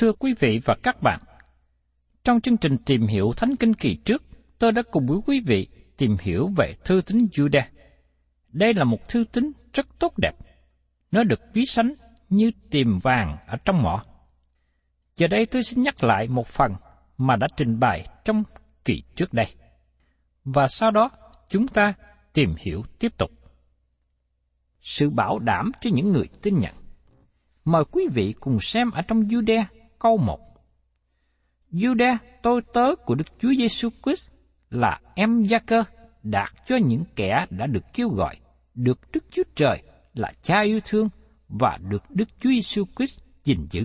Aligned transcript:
Thưa 0.00 0.12
quý 0.12 0.34
vị 0.38 0.60
và 0.64 0.76
các 0.82 1.02
bạn, 1.02 1.20
trong 2.24 2.40
chương 2.40 2.56
trình 2.56 2.76
tìm 2.86 3.06
hiểu 3.06 3.32
Thánh 3.36 3.56
Kinh 3.56 3.74
kỳ 3.74 3.96
trước, 3.96 4.22
tôi 4.58 4.72
đã 4.72 4.82
cùng 4.90 5.06
với 5.06 5.18
quý 5.26 5.40
vị 5.46 5.68
tìm 5.96 6.16
hiểu 6.20 6.48
về 6.56 6.74
thư 6.84 7.00
tín 7.06 7.18
Judah. 7.18 7.62
Đây 8.48 8.74
là 8.74 8.84
một 8.84 9.08
thư 9.08 9.24
tín 9.32 9.52
rất 9.72 9.86
tốt 9.98 10.18
đẹp. 10.18 10.32
Nó 11.10 11.24
được 11.24 11.40
ví 11.52 11.66
sánh 11.66 11.94
như 12.28 12.50
tìm 12.70 12.98
vàng 12.98 13.36
ở 13.46 13.56
trong 13.64 13.82
mỏ. 13.82 14.04
Giờ 15.16 15.26
đây 15.26 15.46
tôi 15.46 15.62
xin 15.62 15.82
nhắc 15.82 16.04
lại 16.04 16.28
một 16.28 16.46
phần 16.46 16.72
mà 17.18 17.36
đã 17.36 17.46
trình 17.56 17.80
bày 17.80 18.08
trong 18.24 18.42
kỳ 18.84 19.02
trước 19.14 19.32
đây. 19.32 19.46
Và 20.44 20.68
sau 20.68 20.90
đó 20.90 21.10
chúng 21.48 21.68
ta 21.68 21.94
tìm 22.32 22.54
hiểu 22.58 22.82
tiếp 22.98 23.18
tục. 23.18 23.30
Sự 24.80 25.10
bảo 25.10 25.38
đảm 25.38 25.72
cho 25.80 25.90
những 25.94 26.12
người 26.12 26.28
tin 26.42 26.58
nhận. 26.58 26.74
Mời 27.64 27.84
quý 27.84 28.08
vị 28.14 28.34
cùng 28.40 28.60
xem 28.60 28.90
ở 28.90 29.02
trong 29.02 29.22
Jude 29.22 29.64
câu 30.00 30.16
1. 30.16 30.40
Jude, 31.72 32.16
tôi 32.42 32.62
tớ 32.74 32.94
của 33.06 33.14
Đức 33.14 33.26
Chúa 33.38 33.52
Giêsu 33.58 33.88
Christ 34.04 34.28
là 34.70 35.00
em 35.14 35.42
gia 35.42 35.58
cơ 35.58 35.84
đạt 36.22 36.48
cho 36.66 36.76
những 36.76 37.04
kẻ 37.16 37.46
đã 37.50 37.66
được 37.66 37.84
kêu 37.94 38.08
gọi, 38.08 38.36
được 38.74 38.98
Đức 39.12 39.24
Chúa 39.30 39.42
Trời 39.54 39.82
là 40.14 40.32
cha 40.42 40.60
yêu 40.60 40.80
thương 40.84 41.08
và 41.48 41.78
được 41.88 42.10
Đức 42.10 42.28
Chúa 42.40 42.50
Giêsu 42.50 42.84
Christ 42.96 43.20
gìn 43.44 43.66
giữ. 43.70 43.84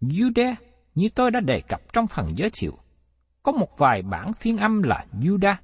Jude, 0.00 0.54
như 0.94 1.08
tôi 1.14 1.30
đã 1.30 1.40
đề 1.40 1.60
cập 1.60 1.92
trong 1.92 2.06
phần 2.06 2.28
giới 2.36 2.50
thiệu, 2.52 2.78
có 3.42 3.52
một 3.52 3.78
vài 3.78 4.02
bản 4.02 4.32
phiên 4.32 4.56
âm 4.56 4.82
là 4.82 5.06
Judah. 5.20 5.54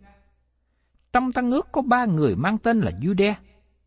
Trong 1.13 1.33
tăng 1.33 1.51
ước 1.51 1.69
có 1.73 1.83
ba 1.83 2.05
người 2.05 2.37
mang 2.37 2.59
tên 2.59 2.81
là 2.81 2.91
Jude, 3.01 3.35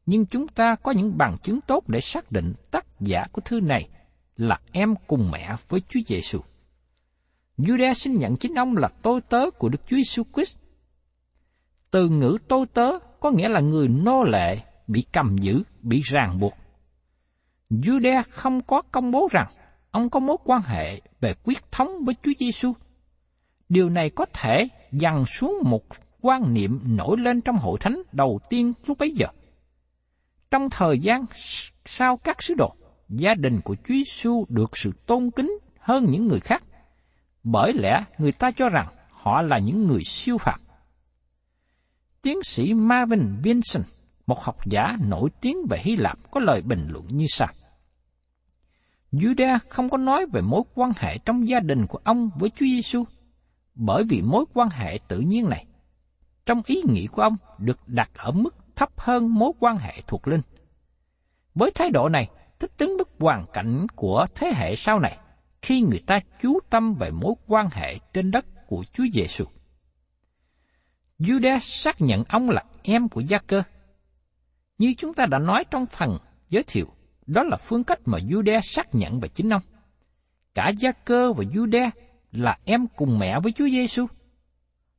nhưng 0.06 0.26
chúng 0.26 0.48
ta 0.48 0.76
có 0.76 0.92
những 0.92 1.18
bằng 1.18 1.38
chứng 1.42 1.62
tốt 1.62 1.90
để 1.90 2.02
xác 2.02 2.32
định 2.32 2.54
tác 2.72 2.86
giả 3.00 3.26
của 3.32 3.42
thư 3.42 3.60
này 3.60 3.90
là 4.38 4.60
em 4.72 4.96
cùng 5.08 5.32
mẹ 5.32 5.56
với 5.70 5.82
Chúa 5.90 6.00
Giêsu. 6.08 6.40
Juda 7.58 7.94
xin 7.94 8.14
nhận 8.14 8.36
chính 8.36 8.56
ông 8.56 8.78
là 8.78 8.88
tôi 9.02 9.22
tớ 9.22 9.50
của 9.52 9.70
Đức 9.70 9.82
Chúa 9.88 9.96
Giêsu 9.96 10.24
Christ. 10.34 10.58
Từ 11.92 12.10
ngữ 12.10 12.38
tôi 12.48 12.66
tớ 12.74 12.92
có 13.20 13.32
nghĩa 13.32 13.50
là 13.50 13.60
người 13.60 13.88
nô 13.88 14.24
lệ 14.24 14.60
bị 14.88 15.06
cầm 15.14 15.38
giữ, 15.38 15.64
bị 15.82 16.02
ràng 16.02 16.40
buộc. 16.40 16.54
Juda 17.70 18.24
không 18.30 18.62
có 18.62 18.82
công 18.82 19.12
bố 19.12 19.28
rằng 19.32 19.52
ông 19.92 20.10
có 20.10 20.20
mối 20.20 20.38
quan 20.44 20.62
hệ 20.62 21.02
về 21.22 21.34
quyết 21.44 21.72
thống 21.72 22.06
với 22.06 22.16
Chúa 22.24 22.32
Giêsu. 22.40 22.74
Điều 23.70 23.90
này 23.90 24.10
có 24.10 24.26
thể 24.34 24.68
dằn 24.92 25.26
xuống 25.26 25.58
một 25.66 25.84
quan 26.22 26.54
niệm 26.54 26.80
nổi 26.84 27.18
lên 27.20 27.42
trong 27.42 27.58
hội 27.58 27.78
thánh 27.80 28.02
đầu 28.12 28.40
tiên 28.50 28.74
lúc 28.86 28.98
bấy 28.98 29.12
giờ. 29.12 29.28
Trong 30.52 30.70
thời 30.70 31.00
gian 31.00 31.26
sau 31.86 32.18
các 32.18 32.44
sứ 32.44 32.54
đồ, 32.58 32.76
gia 33.12 33.34
đình 33.34 33.62
của 33.62 33.76
Chúa 33.76 33.94
Giêsu 33.94 34.46
được 34.50 34.78
sự 34.78 34.92
tôn 35.06 35.32
kính 35.32 35.52
hơn 35.80 36.06
những 36.10 36.28
người 36.28 36.40
khác, 36.40 36.64
bởi 37.44 37.74
lẽ 37.74 38.04
người 38.18 38.32
ta 38.32 38.52
cho 38.52 38.70
rằng 38.70 38.88
họ 39.10 39.42
là 39.42 39.60
những 39.60 39.88
người 39.88 40.04
siêu 40.04 40.38
phàm. 40.38 40.60
Tiến 42.22 42.44
sĩ 42.44 42.74
Marvin 42.74 43.36
Vincent, 43.44 43.86
một 44.28 44.44
học 44.44 44.58
giả 44.66 44.98
nổi 45.08 45.30
tiếng 45.42 45.58
về 45.70 45.78
Hy 45.84 45.96
Lạp 45.96 46.32
có 46.32 46.40
lời 46.40 46.62
bình 46.62 46.88
luận 46.90 47.06
như 47.08 47.26
sau. 47.30 47.48
Judah 49.12 49.60
không 49.70 49.90
có 49.90 49.98
nói 49.98 50.26
về 50.34 50.42
mối 50.42 50.62
quan 50.76 50.92
hệ 50.98 51.18
trong 51.18 51.48
gia 51.48 51.60
đình 51.60 51.88
của 51.88 52.00
ông 52.04 52.30
với 52.40 52.50
Chúa 52.50 52.66
Giêsu, 52.66 53.04
bởi 53.76 54.04
vì 54.10 54.22
mối 54.22 54.46
quan 54.54 54.70
hệ 54.70 55.00
tự 55.08 55.20
nhiên 55.20 55.50
này, 55.50 55.66
trong 56.46 56.62
ý 56.66 56.82
nghĩ 56.90 57.08
của 57.08 57.22
ông 57.22 57.38
được 57.58 57.80
đặt 57.88 58.10
ở 58.16 58.32
mức 58.32 58.56
thấp 58.76 58.90
hơn 58.98 59.36
mối 59.36 59.52
quan 59.60 59.78
hệ 59.78 60.02
thuộc 60.08 60.28
linh. 60.28 60.42
Với 61.56 61.72
thái 61.72 61.90
độ 61.90 62.10
này, 62.10 62.30
thích 62.62 62.72
ứng 62.78 62.98
với 62.98 63.06
hoàn 63.20 63.46
cảnh 63.54 63.88
của 63.96 64.26
thế 64.36 64.54
hệ 64.56 64.76
sau 64.76 65.00
này, 65.00 65.18
khi 65.62 65.82
người 65.82 66.04
ta 66.08 66.20
chú 66.42 66.60
tâm 66.70 66.94
về 66.94 67.12
mối 67.12 67.34
quan 67.48 67.68
hệ 67.72 67.98
trên 68.14 68.32
đất 68.32 68.46
của 68.68 68.84
Chúa 68.94 69.04
Giêsu. 69.14 69.46
Judas 71.20 71.60
xác 71.60 72.02
nhận 72.02 72.24
ông 72.30 72.50
là 72.50 72.64
em 72.84 73.10
của 73.10 73.22
Gia 73.22 73.38
Cơ. 73.38 73.64
Như 74.78 74.94
chúng 74.98 75.14
ta 75.14 75.26
đã 75.26 75.40
nói 75.40 75.64
trong 75.72 75.86
phần 75.86 76.18
giới 76.50 76.64
thiệu, 76.64 76.88
đó 77.26 77.44
là 77.44 77.58
phương 77.58 77.84
cách 77.84 78.00
mà 78.06 78.18
Judas 78.18 78.62
xác 78.62 78.96
nhận 78.96 79.20
về 79.20 79.28
chính 79.28 79.50
ông. 79.50 79.62
Cả 80.54 80.70
Gia 80.70 80.92
Cơ 80.92 81.34
và 81.34 81.44
Judas 81.44 81.92
là 82.32 82.58
em 82.66 82.88
cùng 82.96 83.20
mẹ 83.20 83.40
với 83.40 83.52
Chúa 83.52 83.70
Giêsu. 83.70 84.06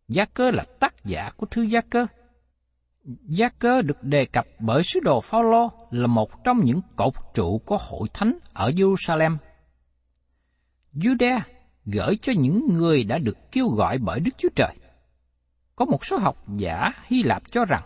Gia 0.09 0.25
Cơ 0.25 0.51
là 0.51 0.65
tác 0.81 1.05
giả 1.05 1.31
của 1.37 1.47
thư 1.47 1.63
Gia 1.63 1.81
Cơ. 1.81 2.07
Gia 3.05 3.49
Cơ 3.49 3.83
được 3.83 4.03
đề 4.03 4.25
cập 4.25 4.47
bởi 4.59 4.83
sứ 4.83 5.01
đồ 5.01 5.21
Phaolô 5.21 5.71
là 5.91 6.07
một 6.07 6.45
trong 6.45 6.65
những 6.65 6.81
cột 6.97 7.15
trụ 7.35 7.59
của 7.59 7.79
hội 7.81 8.09
thánh 8.15 8.39
ở 8.53 8.71
Jerusalem. 8.71 9.37
Judea 10.95 11.41
gửi 11.85 12.17
cho 12.23 12.33
những 12.37 12.67
người 12.77 13.05
đã 13.05 13.19
được 13.19 13.53
kêu 13.53 13.69
gọi 13.69 13.99
bởi 13.99 14.21
Đức 14.21 14.31
Chúa 14.39 14.49
Trời. 14.55 14.77
Có 15.77 15.85
một 15.85 16.05
số 16.05 16.19
học 16.19 16.45
giả 16.57 16.91
Hy 17.05 17.23
Lạp 17.23 17.43
cho 17.51 17.65
rằng, 17.65 17.83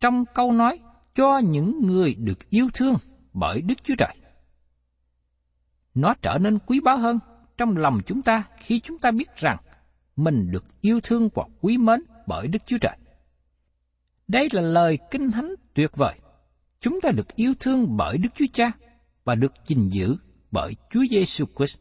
trong 0.00 0.24
câu 0.34 0.52
nói 0.52 0.78
cho 1.14 1.38
những 1.38 1.86
người 1.86 2.14
được 2.14 2.50
yêu 2.50 2.68
thương 2.74 2.94
bởi 3.32 3.62
Đức 3.62 3.84
Chúa 3.84 3.94
Trời. 3.98 4.16
Nó 5.94 6.14
trở 6.22 6.38
nên 6.38 6.58
quý 6.58 6.80
báu 6.80 6.98
hơn 6.98 7.18
trong 7.58 7.76
lòng 7.76 8.00
chúng 8.06 8.22
ta 8.22 8.44
khi 8.58 8.80
chúng 8.80 8.98
ta 8.98 9.10
biết 9.10 9.36
rằng 9.36 9.56
mình 10.16 10.50
được 10.50 10.64
yêu 10.80 11.00
thương 11.02 11.28
và 11.34 11.44
quý 11.60 11.78
mến 11.78 12.00
bởi 12.26 12.48
Đức 12.48 12.62
Chúa 12.66 12.78
Trời. 12.78 12.96
Đây 14.32 14.48
là 14.52 14.62
lời 14.62 14.98
kinh 15.10 15.30
thánh 15.30 15.54
tuyệt 15.74 15.96
vời. 15.96 16.14
Chúng 16.80 17.00
ta 17.00 17.10
được 17.10 17.36
yêu 17.36 17.54
thương 17.60 17.96
bởi 17.96 18.18
Đức 18.18 18.28
Chúa 18.34 18.44
Cha 18.52 18.72
và 19.24 19.34
được 19.34 19.52
gìn 19.66 19.88
giữ 19.88 20.16
bởi 20.50 20.72
Chúa 20.90 21.04
Giêsu 21.10 21.44
Christ. 21.56 21.78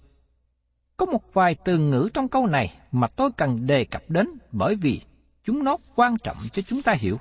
Có 0.98 1.06
một 1.06 1.34
vài 1.34 1.56
từ 1.66 1.78
ngữ 1.78 2.10
trong 2.14 2.28
câu 2.28 2.48
này 2.48 2.78
mà 2.92 3.08
tôi 3.08 3.32
cần 3.38 3.68
đề 3.68 3.86
cập 3.86 4.04
đến 4.10 4.28
bởi 4.52 4.76
vì 4.76 5.02
chúng 5.44 5.64
nó 5.64 5.78
quan 5.96 6.18
trọng 6.24 6.38
cho 6.54 6.62
chúng 6.62 6.82
ta 6.82 6.94
hiểu. 7.00 7.20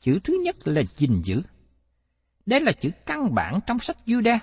Chữ 0.00 0.18
thứ 0.24 0.40
nhất 0.44 0.56
là 0.64 0.82
gìn 0.82 1.20
giữ. 1.22 1.42
Đây 2.46 2.60
là 2.60 2.72
chữ 2.72 2.90
căn 3.06 3.34
bản 3.34 3.60
trong 3.66 3.78
sách 3.78 3.96
Juda. 4.06 4.38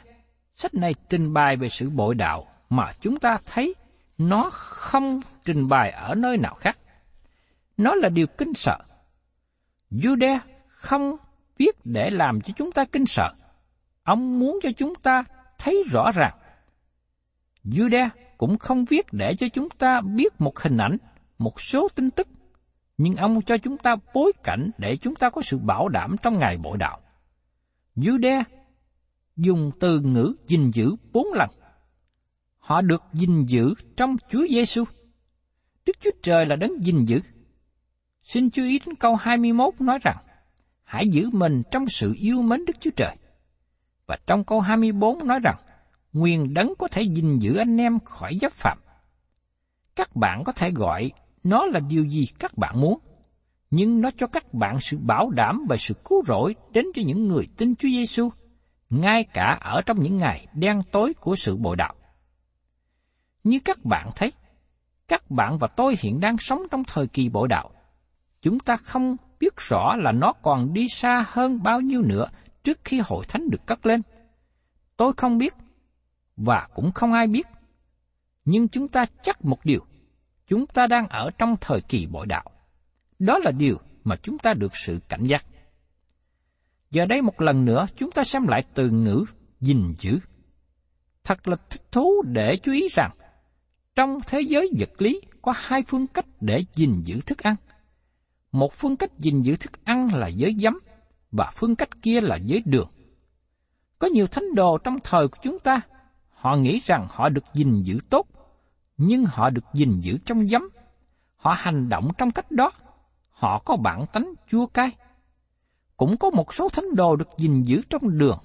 Sách 0.53 0.74
này 0.74 0.94
trình 1.09 1.33
bày 1.33 1.57
về 1.57 1.69
sự 1.69 1.89
bội 1.89 2.15
đạo 2.15 2.48
mà 2.69 2.92
chúng 3.01 3.19
ta 3.19 3.38
thấy 3.45 3.75
nó 4.18 4.50
không 4.51 5.21
trình 5.45 5.68
bày 5.68 5.92
ở 5.92 6.15
nơi 6.15 6.38
nào 6.38 6.56
khác. 6.56 6.77
Nó 7.77 7.95
là 7.95 8.09
điều 8.09 8.27
kinh 8.27 8.53
sợ. 8.53 8.77
Jude 9.92 10.40
không 10.68 11.16
viết 11.58 11.76
để 11.84 12.10
làm 12.10 12.42
cho 12.42 12.54
chúng 12.58 12.72
ta 12.72 12.86
kinh 12.86 13.06
sợ. 13.06 13.34
Ông 14.04 14.40
muốn 14.40 14.60
cho 14.64 14.70
chúng 14.78 14.96
ta 14.96 15.24
thấy 15.58 15.84
rõ 15.92 16.12
ràng. 16.12 16.38
Jude 17.64 18.10
cũng 18.38 18.58
không 18.58 18.86
viết 18.86 19.06
để 19.12 19.36
cho 19.36 19.48
chúng 19.50 19.70
ta 19.70 20.02
biết 20.02 20.42
một 20.42 20.60
hình 20.60 20.78
ảnh, 20.78 20.98
một 21.38 21.62
số 21.62 21.88
tin 21.96 22.12
tức, 22.12 22.28
nhưng 22.98 23.16
ông 23.16 23.42
cho 23.42 23.58
chúng 23.58 23.78
ta 23.78 23.96
bối 24.14 24.32
cảnh 24.44 24.72
để 24.78 24.98
chúng 24.98 25.16
ta 25.16 25.30
có 25.30 25.42
sự 25.42 25.58
bảo 25.58 25.90
đảm 25.90 26.16
trong 26.22 26.40
ngày 26.40 26.58
bội 26.58 26.78
đạo. 26.78 27.02
Jude 27.96 28.44
dùng 29.36 29.72
từ 29.80 30.00
ngữ 30.00 30.36
gìn 30.48 30.72
giữ 30.72 30.96
bốn 31.14 31.28
lần. 31.34 31.50
Họ 32.58 32.82
được 32.82 33.04
gìn 33.14 33.46
giữ 33.46 33.74
trong 33.96 34.16
Chúa 34.30 34.48
Giêsu. 34.50 34.84
Đức 35.86 35.94
Chúa 36.00 36.12
Trời 36.24 36.46
là 36.46 36.56
đấng 36.56 36.84
gìn 36.84 37.06
giữ. 37.06 37.22
Xin 38.22 38.50
chú 38.50 38.64
ý 38.64 38.80
đến 38.86 38.96
câu 38.96 39.16
21 39.16 39.82
nói 39.82 40.00
rằng, 40.02 40.18
hãy 40.84 41.08
giữ 41.08 41.30
mình 41.34 41.64
trong 41.72 41.88
sự 41.88 42.14
yêu 42.18 42.42
mến 42.42 42.66
Đức 42.66 42.74
Chúa 42.80 42.92
Trời. 42.96 43.16
Và 44.06 44.18
trong 44.28 44.44
câu 44.44 44.60
24 44.60 45.28
nói 45.28 45.40
rằng, 45.44 45.58
nguyên 46.14 46.54
đấng 46.54 46.74
có 46.80 46.88
thể 46.88 47.02
gìn 47.02 47.40
giữ 47.40 47.56
anh 47.56 47.78
em 47.78 48.00
khỏi 48.00 48.38
giáp 48.42 48.52
phạm. 48.52 48.78
Các 49.96 50.16
bạn 50.16 50.44
có 50.44 50.52
thể 50.52 50.72
gọi 50.72 51.12
nó 51.44 51.66
là 51.66 51.80
điều 51.80 52.06
gì 52.06 52.26
các 52.40 52.58
bạn 52.58 52.82
muốn, 52.82 53.00
nhưng 53.72 54.02
nó 54.02 54.10
cho 54.18 54.28
các 54.28 54.54
bạn 54.54 54.80
sự 54.80 54.98
bảo 54.98 55.30
đảm 55.30 55.66
và 55.70 55.78
sự 55.78 55.94
cứu 55.94 56.24
rỗi 56.28 56.56
đến 56.72 56.86
cho 56.96 57.02
những 57.06 57.28
người 57.28 57.48
tin 57.58 57.76
Chúa 57.76 57.90
Giêsu, 57.90 58.30
ngay 58.90 59.24
cả 59.24 59.58
ở 59.62 59.82
trong 59.82 60.04
những 60.04 60.18
ngày 60.18 60.48
đen 60.54 60.80
tối 60.92 61.14
của 61.14 61.36
sự 61.36 61.58
bội 61.58 61.76
đạo. 61.76 61.96
Như 63.44 63.60
các 63.66 63.86
bạn 63.86 64.10
thấy, 64.16 64.34
các 65.08 65.32
bạn 65.32 65.58
và 65.58 65.68
tôi 65.68 65.96
hiện 66.00 66.20
đang 66.20 66.38
sống 66.38 66.62
trong 66.72 66.84
thời 66.84 67.08
kỳ 67.08 67.30
bội 67.30 67.48
đạo. 67.48 67.72
Chúng 68.42 68.60
ta 68.60 68.78
không 68.78 69.16
biết 69.40 69.58
rõ 69.58 69.96
là 69.96 70.12
nó 70.12 70.34
còn 70.34 70.74
đi 70.74 70.88
xa 70.90 71.26
hơn 71.28 71.64
bao 71.64 71.82
nhiêu 71.82 72.02
nữa 72.02 72.26
trước 72.64 72.80
khi 72.84 73.02
hội 73.06 73.26
thánh 73.28 73.50
được 73.50 73.66
cất 73.66 73.86
lên. 73.86 74.02
Tôi 74.98 75.14
không 75.18 75.38
biết, 75.38 75.54
và 76.38 76.68
cũng 76.74 76.92
không 76.92 77.14
ai 77.14 77.28
biết. 77.28 77.48
Nhưng 78.46 78.68
chúng 78.68 78.88
ta 78.88 79.06
chắc 79.24 79.46
một 79.46 79.66
điều, 79.66 79.86
chúng 80.48 80.66
ta 80.66 80.88
đang 80.88 81.08
ở 81.08 81.30
trong 81.38 81.56
thời 81.62 81.82
kỳ 81.82 82.06
bội 82.06 82.26
đạo. 82.26 82.46
Đó 83.20 83.40
là 83.40 83.52
điều 83.52 83.78
mà 84.04 84.16
chúng 84.16 84.38
ta 84.38 84.54
được 84.54 84.76
sự 84.76 85.00
cảnh 85.10 85.24
giác. 85.24 85.46
Giờ 86.92 87.06
đây 87.06 87.22
một 87.22 87.42
lần 87.42 87.66
nữa 87.66 87.86
chúng 87.96 88.12
ta 88.12 88.24
xem 88.24 88.48
lại 88.48 88.64
từ 88.74 88.90
ngữ 88.90 89.26
gìn 89.60 89.94
giữ. 89.98 90.20
Thật 91.24 91.48
là 91.48 91.56
thích 91.70 91.92
thú 91.92 92.22
để 92.26 92.58
chú 92.64 92.72
ý 92.72 92.88
rằng 92.92 93.12
trong 93.96 94.18
thế 94.28 94.42
giới 94.42 94.70
vật 94.80 95.02
lý 95.02 95.22
có 95.42 95.54
hai 95.56 95.84
phương 95.88 96.08
cách 96.08 96.26
để 96.42 96.64
gìn 96.74 97.02
giữ 97.04 97.22
thức 97.22 97.38
ăn. 97.38 97.56
Một 98.51 98.74
phương 98.74 98.95
cách 98.95 99.18
gìn 99.18 99.42
giữ 99.42 99.56
thức 99.56 99.71
ăn 99.83 100.13
là 100.13 100.27
giới 100.27 100.56
giấm, 100.59 100.80
và 101.31 101.51
phương 101.53 101.75
cách 101.75 102.01
kia 102.01 102.21
là 102.21 102.36
giới 102.36 102.62
đường. 102.65 102.89
Có 104.00 104.07
nhiều 104.07 104.27
thánh 104.27 104.56
đồ 104.56 104.77
trong 104.77 104.98
thời 105.03 105.27
của 105.27 105.38
chúng 105.44 105.59
ta, 105.59 105.81
họ 106.30 106.56
nghĩ 106.56 106.81
rằng 106.83 107.07
họ 107.09 107.30
được 107.30 107.44
gìn 107.53 107.83
giữ 107.83 108.00
tốt, 108.09 108.27
nhưng 108.98 109.25
họ 109.25 109.50
được 109.50 109.65
gìn 109.74 110.00
giữ 110.00 110.18
trong 110.25 110.48
giấm. 110.48 110.69
Họ 111.36 111.56
hành 111.57 111.89
động 111.89 112.09
trong 112.18 112.31
cách 112.31 112.51
đó, 112.51 112.71
họ 113.30 113.59
có 113.65 113.75
bản 113.75 114.06
tánh 114.13 114.33
chua 114.48 114.65
cay. 114.65 114.92
Cũng 115.98 116.18
có 116.18 116.30
một 116.30 116.53
số 116.53 116.69
thánh 116.69 116.95
đồ 116.95 117.15
được 117.15 117.30
gìn 117.38 117.63
giữ 117.63 117.81
trong 117.89 118.18
đường. 118.18 118.38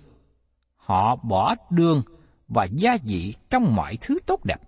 Họ 0.77 1.17
bỏ 1.17 1.55
đường 1.71 2.03
và 2.49 2.65
gia 2.65 2.97
vị 3.05 3.35
trong 3.51 3.75
mọi 3.75 3.99
thứ 4.01 4.19
tốt 4.27 4.45
đẹp 4.45 4.61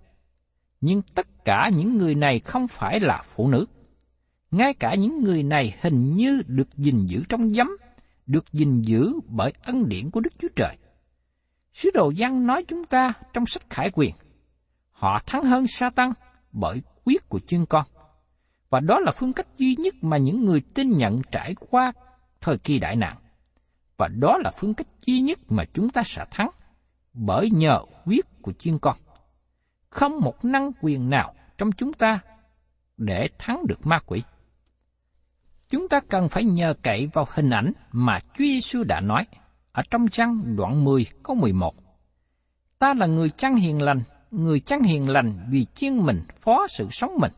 nhưng 0.81 1.01
tất 1.01 1.45
cả 1.45 1.69
những 1.75 1.97
người 1.97 2.15
này 2.15 2.39
không 2.39 2.67
phải 2.67 2.99
là 2.99 3.23
phụ 3.35 3.47
nữ. 3.47 3.65
Ngay 4.51 4.73
cả 4.73 4.95
những 4.95 5.23
người 5.23 5.43
này 5.43 5.77
hình 5.81 6.15
như 6.15 6.41
được 6.47 6.67
gìn 6.77 7.05
giữ 7.05 7.23
trong 7.29 7.49
giấm, 7.49 7.67
được 8.25 8.51
gìn 8.51 8.81
giữ 8.81 9.13
bởi 9.25 9.53
ân 9.63 9.89
điển 9.89 10.11
của 10.11 10.19
Đức 10.19 10.33
Chúa 10.39 10.47
Trời. 10.55 10.77
Sứ 11.73 11.89
đồ 11.93 12.11
văn 12.17 12.47
nói 12.47 12.63
chúng 12.67 12.85
ta 12.85 13.13
trong 13.33 13.45
sách 13.45 13.63
Khải 13.69 13.91
Quyền, 13.93 14.15
họ 14.91 15.19
thắng 15.25 15.43
hơn 15.43 15.67
sa 15.67 15.89
tăng 15.89 16.13
bởi 16.51 16.81
quyết 17.05 17.29
của 17.29 17.39
chương 17.39 17.65
con. 17.65 17.85
Và 18.69 18.79
đó 18.79 18.99
là 18.99 19.11
phương 19.11 19.33
cách 19.33 19.47
duy 19.57 19.75
nhất 19.75 19.93
mà 20.01 20.17
những 20.17 20.45
người 20.45 20.61
tin 20.73 20.97
nhận 20.97 21.21
trải 21.31 21.55
qua 21.69 21.91
thời 22.41 22.57
kỳ 22.57 22.79
đại 22.79 22.95
nạn. 22.95 23.17
Và 23.97 24.07
đó 24.07 24.37
là 24.37 24.51
phương 24.51 24.73
cách 24.73 24.87
duy 25.05 25.19
nhất 25.19 25.39
mà 25.49 25.63
chúng 25.73 25.89
ta 25.89 26.01
sẽ 26.05 26.25
thắng, 26.31 26.49
bởi 27.13 27.49
nhờ 27.49 27.79
quyết 28.05 28.25
của 28.41 28.51
chiên 28.51 28.79
con 28.79 28.97
không 29.89 30.19
một 30.21 30.45
năng 30.45 30.71
quyền 30.81 31.09
nào 31.09 31.33
trong 31.57 31.71
chúng 31.71 31.93
ta 31.93 32.19
để 32.97 33.29
thắng 33.37 33.67
được 33.67 33.85
ma 33.85 33.99
quỷ. 34.05 34.23
Chúng 35.69 35.89
ta 35.89 35.99
cần 35.99 36.29
phải 36.29 36.43
nhờ 36.43 36.73
cậy 36.83 37.09
vào 37.13 37.25
hình 37.33 37.49
ảnh 37.49 37.71
mà 37.91 38.19
Chúa 38.19 38.43
Giêsu 38.43 38.83
đã 38.83 39.01
nói 39.01 39.25
ở 39.71 39.83
trong 39.91 40.07
trang 40.07 40.55
đoạn 40.55 40.83
10 40.83 41.05
câu 41.23 41.35
11. 41.35 41.75
Ta 42.79 42.93
là 42.93 43.05
người 43.05 43.29
chăn 43.29 43.55
hiền 43.55 43.81
lành, 43.81 44.01
người 44.31 44.59
chăn 44.59 44.83
hiền 44.83 45.09
lành 45.09 45.47
vì 45.49 45.65
chiên 45.65 45.97
mình 45.97 46.21
phó 46.41 46.67
sự 46.67 46.87
sống 46.91 47.11
mình. 47.19 47.31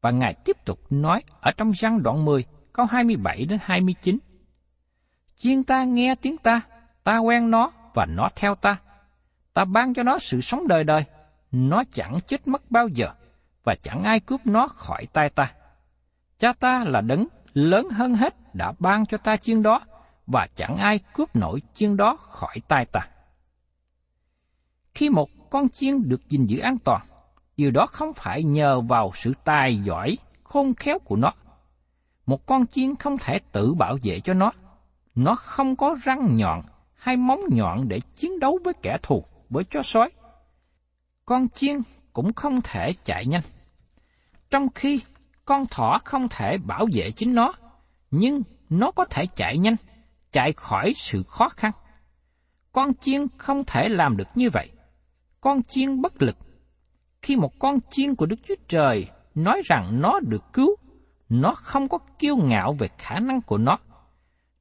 Và 0.00 0.10
Ngài 0.10 0.34
tiếp 0.44 0.56
tục 0.64 0.78
nói 0.90 1.22
ở 1.40 1.50
trong 1.56 1.72
trang 1.74 2.02
đoạn 2.02 2.24
10 2.24 2.44
câu 2.72 2.86
27 2.86 3.44
đến 3.44 3.58
29. 3.62 4.18
Chiên 5.36 5.64
ta 5.64 5.84
nghe 5.84 6.14
tiếng 6.14 6.36
ta, 6.38 6.60
ta 7.04 7.18
quen 7.18 7.50
nó 7.50 7.72
và 7.94 8.06
nó 8.06 8.28
theo 8.36 8.54
ta. 8.54 8.76
Ta 9.52 9.64
ban 9.64 9.94
cho 9.94 10.02
nó 10.02 10.18
sự 10.18 10.40
sống 10.40 10.68
đời 10.68 10.84
đời 10.84 11.04
nó 11.52 11.84
chẳng 11.92 12.18
chết 12.26 12.48
mất 12.48 12.70
bao 12.70 12.88
giờ, 12.88 13.06
và 13.64 13.74
chẳng 13.82 14.02
ai 14.02 14.20
cướp 14.20 14.40
nó 14.46 14.68
khỏi 14.68 15.06
tay 15.12 15.30
ta. 15.30 15.52
Cha 16.42 16.52
ta 16.52 16.84
là 16.84 17.00
đấng 17.00 17.26
lớn 17.54 17.88
hơn 17.90 18.14
hết 18.14 18.54
đã 18.54 18.72
ban 18.78 19.06
cho 19.06 19.18
ta 19.18 19.36
chiên 19.36 19.62
đó, 19.62 19.80
và 20.26 20.48
chẳng 20.56 20.76
ai 20.76 20.98
cướp 20.98 21.36
nổi 21.36 21.62
chiên 21.74 21.96
đó 21.96 22.16
khỏi 22.16 22.56
tay 22.68 22.86
ta. 22.86 23.08
Khi 24.94 25.10
một 25.10 25.28
con 25.50 25.68
chiên 25.68 26.08
được 26.08 26.28
gìn 26.28 26.46
giữ 26.46 26.58
an 26.58 26.78
toàn, 26.78 27.02
điều 27.56 27.70
đó 27.70 27.86
không 27.86 28.12
phải 28.12 28.42
nhờ 28.42 28.80
vào 28.80 29.12
sự 29.14 29.32
tài 29.44 29.76
giỏi, 29.76 30.18
khôn 30.42 30.74
khéo 30.74 30.98
của 30.98 31.16
nó. 31.16 31.32
Một 32.26 32.46
con 32.46 32.66
chiên 32.66 32.96
không 32.96 33.18
thể 33.18 33.38
tự 33.52 33.74
bảo 33.74 33.96
vệ 34.02 34.20
cho 34.20 34.34
nó. 34.34 34.52
Nó 35.14 35.34
không 35.34 35.76
có 35.76 35.96
răng 36.02 36.36
nhọn 36.36 36.62
hay 36.94 37.16
móng 37.16 37.40
nhọn 37.50 37.88
để 37.88 38.00
chiến 38.16 38.40
đấu 38.40 38.58
với 38.64 38.74
kẻ 38.82 38.98
thù, 39.02 39.24
với 39.50 39.64
chó 39.64 39.82
sói 39.82 40.10
con 41.24 41.48
chiên 41.48 41.80
cũng 42.12 42.32
không 42.32 42.60
thể 42.64 42.92
chạy 43.04 43.26
nhanh. 43.26 43.42
Trong 44.50 44.68
khi 44.74 45.00
con 45.44 45.66
thỏ 45.66 45.98
không 46.04 46.28
thể 46.30 46.58
bảo 46.58 46.86
vệ 46.92 47.10
chính 47.10 47.34
nó, 47.34 47.52
nhưng 48.10 48.42
nó 48.70 48.90
có 48.90 49.04
thể 49.04 49.26
chạy 49.26 49.58
nhanh, 49.58 49.76
chạy 50.32 50.52
khỏi 50.52 50.92
sự 50.96 51.22
khó 51.22 51.48
khăn. 51.48 51.72
Con 52.72 52.94
chiên 52.94 53.26
không 53.38 53.64
thể 53.64 53.88
làm 53.88 54.16
được 54.16 54.28
như 54.34 54.50
vậy. 54.50 54.70
Con 55.40 55.62
chiên 55.62 56.00
bất 56.00 56.22
lực. 56.22 56.36
Khi 57.22 57.36
một 57.36 57.58
con 57.58 57.78
chiên 57.90 58.14
của 58.14 58.26
Đức 58.26 58.36
Chúa 58.48 58.54
Trời 58.68 59.06
nói 59.34 59.62
rằng 59.64 60.00
nó 60.00 60.20
được 60.20 60.52
cứu, 60.52 60.76
nó 61.28 61.54
không 61.54 61.88
có 61.88 61.98
kiêu 62.18 62.36
ngạo 62.36 62.72
về 62.72 62.88
khả 62.98 63.18
năng 63.18 63.42
của 63.42 63.58
nó. 63.58 63.78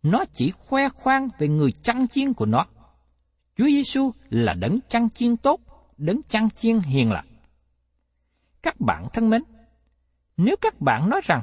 Nó 0.03 0.25
chỉ 0.33 0.51
khoe 0.51 0.89
khoang 0.89 1.29
về 1.37 1.47
người 1.47 1.71
chăn 1.71 2.07
chiên 2.07 2.33
của 2.33 2.45
nó. 2.45 2.65
Chúa 3.55 3.65
Giêsu 3.65 4.11
là 4.29 4.53
đấng 4.53 4.79
chăn 4.87 5.09
chiên 5.09 5.37
tốt, 5.37 5.59
đấng 5.97 6.23
chăn 6.23 6.49
chiên 6.49 6.79
hiền 6.79 7.11
lành. 7.11 7.27
Các 8.63 8.79
bạn 8.79 9.07
thân 9.13 9.29
mến, 9.29 9.43
nếu 10.37 10.55
các 10.61 10.81
bạn 10.81 11.09
nói 11.09 11.21
rằng 11.23 11.41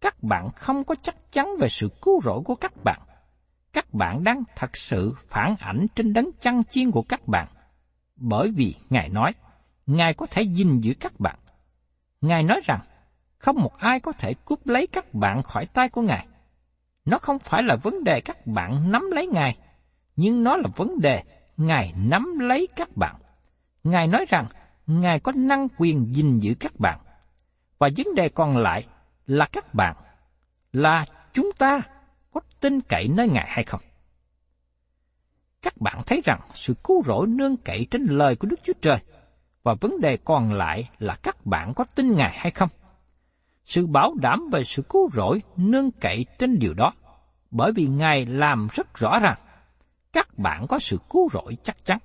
các 0.00 0.22
bạn 0.22 0.50
không 0.56 0.84
có 0.84 0.94
chắc 1.02 1.32
chắn 1.32 1.48
về 1.60 1.68
sự 1.68 1.88
cứu 2.02 2.20
rỗi 2.22 2.40
của 2.44 2.54
các 2.54 2.72
bạn, 2.84 3.00
các 3.72 3.94
bạn 3.94 4.24
đang 4.24 4.42
thật 4.56 4.76
sự 4.76 5.14
phản 5.28 5.56
ảnh 5.60 5.86
trên 5.94 6.12
đấng 6.12 6.30
chăn 6.40 6.64
chiên 6.64 6.90
của 6.90 7.02
các 7.02 7.28
bạn, 7.28 7.48
bởi 8.16 8.50
vì 8.50 8.74
Ngài 8.90 9.08
nói, 9.08 9.34
Ngài 9.86 10.14
có 10.14 10.26
thể 10.30 10.42
gìn 10.42 10.80
giữ 10.80 10.94
các 11.00 11.20
bạn. 11.20 11.38
Ngài 12.20 12.42
nói 12.42 12.60
rằng, 12.64 12.80
không 13.38 13.56
một 13.56 13.78
ai 13.78 14.00
có 14.00 14.12
thể 14.12 14.34
cướp 14.44 14.66
lấy 14.66 14.86
các 14.86 15.14
bạn 15.14 15.42
khỏi 15.42 15.66
tay 15.66 15.88
của 15.88 16.02
Ngài. 16.02 16.26
Nó 17.04 17.18
không 17.18 17.38
phải 17.38 17.62
là 17.62 17.76
vấn 17.76 18.04
đề 18.04 18.20
các 18.20 18.46
bạn 18.46 18.92
nắm 18.92 19.10
lấy 19.10 19.26
Ngài, 19.26 19.56
nhưng 20.16 20.42
nó 20.42 20.56
là 20.56 20.68
vấn 20.76 21.00
đề 21.00 21.22
Ngài 21.56 21.94
nắm 21.96 22.38
lấy 22.38 22.68
các 22.76 22.96
bạn 22.96 23.16
Ngài 23.84 24.06
nói 24.06 24.24
rằng 24.28 24.46
Ngài 24.86 25.20
có 25.20 25.32
năng 25.36 25.68
quyền 25.78 26.14
gìn 26.14 26.38
giữ 26.38 26.54
các 26.60 26.72
bạn. 26.78 26.98
Và 27.82 27.88
vấn 27.96 28.14
đề 28.14 28.28
còn 28.28 28.56
lại 28.56 28.86
là 29.26 29.46
các 29.52 29.74
bạn, 29.74 29.96
là 30.72 31.04
chúng 31.32 31.50
ta 31.58 31.80
có 32.32 32.40
tin 32.60 32.80
cậy 32.80 33.08
nơi 33.08 33.28
Ngài 33.28 33.46
hay 33.48 33.64
không? 33.64 33.80
Các 35.62 35.76
bạn 35.80 36.00
thấy 36.06 36.20
rằng 36.24 36.40
sự 36.54 36.74
cứu 36.84 37.02
rỗi 37.02 37.26
nương 37.26 37.56
cậy 37.56 37.86
trên 37.90 38.06
lời 38.06 38.36
của 38.36 38.48
Đức 38.48 38.60
Chúa 38.62 38.72
Trời, 38.82 38.98
và 39.62 39.74
vấn 39.80 40.00
đề 40.00 40.18
còn 40.24 40.52
lại 40.52 40.90
là 40.98 41.14
các 41.22 41.46
bạn 41.46 41.74
có 41.74 41.84
tin 41.94 42.16
Ngài 42.16 42.38
hay 42.38 42.50
không? 42.50 42.68
Sự 43.64 43.86
bảo 43.86 44.14
đảm 44.20 44.48
về 44.52 44.64
sự 44.64 44.82
cứu 44.82 45.10
rỗi 45.12 45.42
nương 45.56 45.90
cậy 45.90 46.26
trên 46.38 46.58
điều 46.58 46.74
đó, 46.74 46.94
bởi 47.50 47.72
vì 47.72 47.86
Ngài 47.86 48.26
làm 48.26 48.68
rất 48.72 48.94
rõ 48.94 49.18
ràng, 49.18 49.38
các 50.12 50.38
bạn 50.38 50.66
có 50.66 50.78
sự 50.78 50.98
cứu 51.10 51.28
rỗi 51.32 51.56
chắc 51.62 51.84
chắn. 51.84 51.98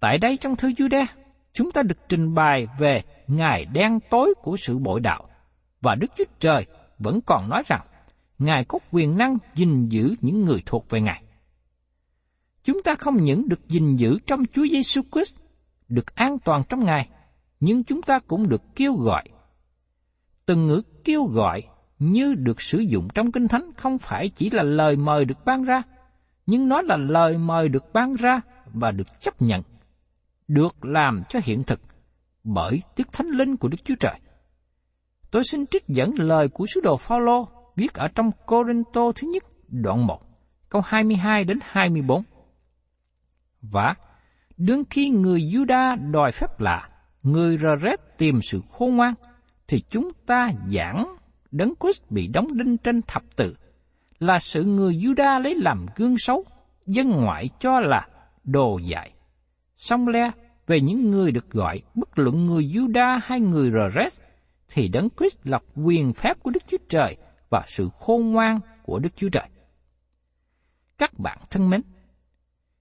Tại 0.00 0.18
đây 0.18 0.36
trong 0.36 0.56
thư 0.56 0.68
Jude, 0.68 1.06
chúng 1.52 1.70
ta 1.70 1.82
được 1.82 1.98
trình 2.08 2.34
bày 2.34 2.66
về 2.78 3.02
ngày 3.26 3.64
đen 3.64 3.98
tối 4.10 4.34
của 4.42 4.56
sự 4.56 4.78
bội 4.78 5.00
đạo, 5.00 5.28
và 5.80 5.94
Đức 5.94 6.06
Chúa 6.16 6.24
Trời 6.38 6.66
vẫn 6.98 7.20
còn 7.26 7.48
nói 7.48 7.62
rằng 7.66 7.80
Ngài 8.38 8.64
có 8.64 8.78
quyền 8.92 9.18
năng 9.18 9.38
gìn 9.54 9.88
giữ 9.88 10.14
những 10.20 10.44
người 10.44 10.62
thuộc 10.66 10.90
về 10.90 11.00
Ngài. 11.00 11.22
Chúng 12.64 12.82
ta 12.82 12.94
không 12.94 13.24
những 13.24 13.48
được 13.48 13.68
gìn 13.68 13.96
giữ 13.96 14.18
trong 14.26 14.44
Chúa 14.52 14.66
Giêsu 14.70 15.02
Christ, 15.12 15.34
được 15.88 16.14
an 16.14 16.38
toàn 16.44 16.62
trong 16.68 16.84
Ngài, 16.84 17.08
nhưng 17.60 17.84
chúng 17.84 18.02
ta 18.02 18.18
cũng 18.26 18.48
được 18.48 18.62
kêu 18.76 18.94
gọi. 18.94 19.24
Từng 20.46 20.66
ngữ 20.66 20.82
kêu 21.04 21.24
gọi 21.24 21.62
như 21.98 22.34
được 22.34 22.60
sử 22.60 22.78
dụng 22.78 23.08
trong 23.14 23.32
Kinh 23.32 23.48
Thánh 23.48 23.70
không 23.76 23.98
phải 23.98 24.28
chỉ 24.28 24.50
là 24.50 24.62
lời 24.62 24.96
mời 24.96 25.24
được 25.24 25.44
ban 25.44 25.64
ra, 25.64 25.82
nhưng 26.46 26.68
nó 26.68 26.82
là 26.82 26.96
lời 26.96 27.38
mời 27.38 27.68
được 27.68 27.92
ban 27.92 28.12
ra 28.12 28.40
và 28.72 28.90
được 28.90 29.20
chấp 29.20 29.42
nhận, 29.42 29.62
được 30.48 30.84
làm 30.84 31.22
cho 31.28 31.40
hiện 31.44 31.64
thực 31.64 31.80
bởi 32.44 32.82
Đức 32.96 33.12
Thánh 33.12 33.26
Linh 33.26 33.56
của 33.56 33.68
Đức 33.68 33.84
Chúa 33.84 33.94
Trời. 34.00 34.20
Tôi 35.30 35.44
xin 35.44 35.66
trích 35.66 35.88
dẫn 35.88 36.10
lời 36.16 36.48
của 36.48 36.66
sứ 36.74 36.80
đồ 36.80 36.96
Phaolô 36.96 37.48
viết 37.76 37.94
ở 37.94 38.08
trong 38.08 38.30
Corinto 38.46 39.12
thứ 39.16 39.28
nhất 39.32 39.42
đoạn 39.68 40.06
1, 40.06 40.20
câu 40.68 40.82
22 40.84 41.44
đến 41.44 41.58
24. 41.62 42.22
Và 43.62 43.94
đương 44.56 44.84
khi 44.90 45.10
người 45.10 45.40
Juda 45.40 46.10
đòi 46.10 46.32
phép 46.32 46.60
lạ, 46.60 46.88
người 47.22 47.58
Reret 47.58 48.18
tìm 48.18 48.38
sự 48.42 48.62
khôn 48.70 48.96
ngoan, 48.96 49.14
thì 49.68 49.82
chúng 49.90 50.08
ta 50.26 50.50
giảng 50.68 51.16
đấng 51.50 51.74
Christ 51.80 52.02
bị 52.10 52.26
đóng 52.26 52.46
đinh 52.58 52.76
trên 52.76 53.02
thập 53.02 53.22
tự 53.36 53.56
là 54.18 54.38
sự 54.38 54.64
người 54.64 54.94
Juda 54.94 55.42
lấy 55.42 55.54
làm 55.54 55.86
gương 55.96 56.14
xấu, 56.18 56.44
dân 56.86 57.10
ngoại 57.10 57.48
cho 57.60 57.80
là 57.80 58.08
đồ 58.44 58.78
dại. 58.78 59.12
Song 59.82 60.08
le 60.08 60.30
về 60.66 60.80
những 60.80 61.10
người 61.10 61.32
được 61.32 61.50
gọi, 61.50 61.82
bất 61.94 62.18
luận 62.18 62.46
người 62.46 62.64
Juda 62.64 63.20
hay 63.22 63.40
người 63.40 63.70
Rores 63.70 64.20
thì 64.68 64.88
đấng 64.88 65.08
Christ 65.18 65.36
là 65.44 65.58
quyền 65.74 66.12
phép 66.12 66.42
của 66.42 66.50
Đức 66.50 66.62
Chúa 66.66 66.76
Trời 66.88 67.16
và 67.50 67.64
sự 67.66 67.88
khôn 67.98 68.32
ngoan 68.32 68.60
của 68.82 68.98
Đức 68.98 69.08
Chúa 69.16 69.28
Trời. 69.28 69.48
Các 70.98 71.18
bạn 71.18 71.38
thân 71.50 71.70
mến, 71.70 71.82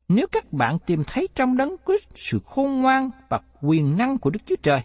nếu 0.08 0.28
các 0.32 0.54
bạn 0.54 0.78
tìm 0.86 1.04
thấy 1.08 1.28
trong 1.36 1.58
đấng 1.58 1.76
Christ 1.86 2.10
sự 2.16 2.40
khôn 2.46 2.82
ngoan 2.82 3.10
và 3.30 3.40
quyền 3.62 3.98
năng 3.98 4.18
của 4.18 4.30
Đức 4.30 4.40
Chúa 4.46 4.56
Trời, 4.64 4.82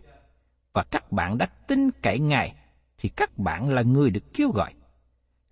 và 0.72 0.84
các 0.90 1.12
bạn 1.12 1.38
đã 1.38 1.46
tin 1.46 1.90
cậy 1.90 2.18
Ngài, 2.18 2.54
thì 2.98 3.08
các 3.08 3.38
bạn 3.38 3.68
là 3.68 3.82
người 3.82 4.10
được 4.10 4.34
kêu 4.34 4.50
gọi. 4.50 4.74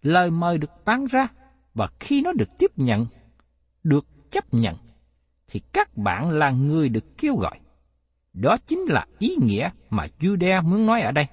Lời 0.03 0.31
mời 0.31 0.59
được 0.59 0.71
ban 0.85 1.07
ra, 1.07 1.29
và 1.75 1.89
khi 2.01 2.23
nó 2.23 2.33
được 2.33 2.49
tiếp 2.59 2.71
nhận, 2.77 3.07
được 3.83 4.07
chấp 4.31 4.55
nhận, 4.55 4.77
thì 5.55 5.61
các 5.73 5.97
bạn 5.97 6.31
là 6.31 6.51
người 6.51 6.89
được 6.89 7.19
kêu 7.19 7.37
gọi. 7.37 7.59
Đó 8.33 8.57
chính 8.67 8.81
là 8.89 9.07
ý 9.19 9.37
nghĩa 9.43 9.71
mà 9.91 10.07
Jude 10.21 10.63
muốn 10.63 10.87
nói 10.87 11.03
ở 11.03 11.13
đây, 11.13 11.27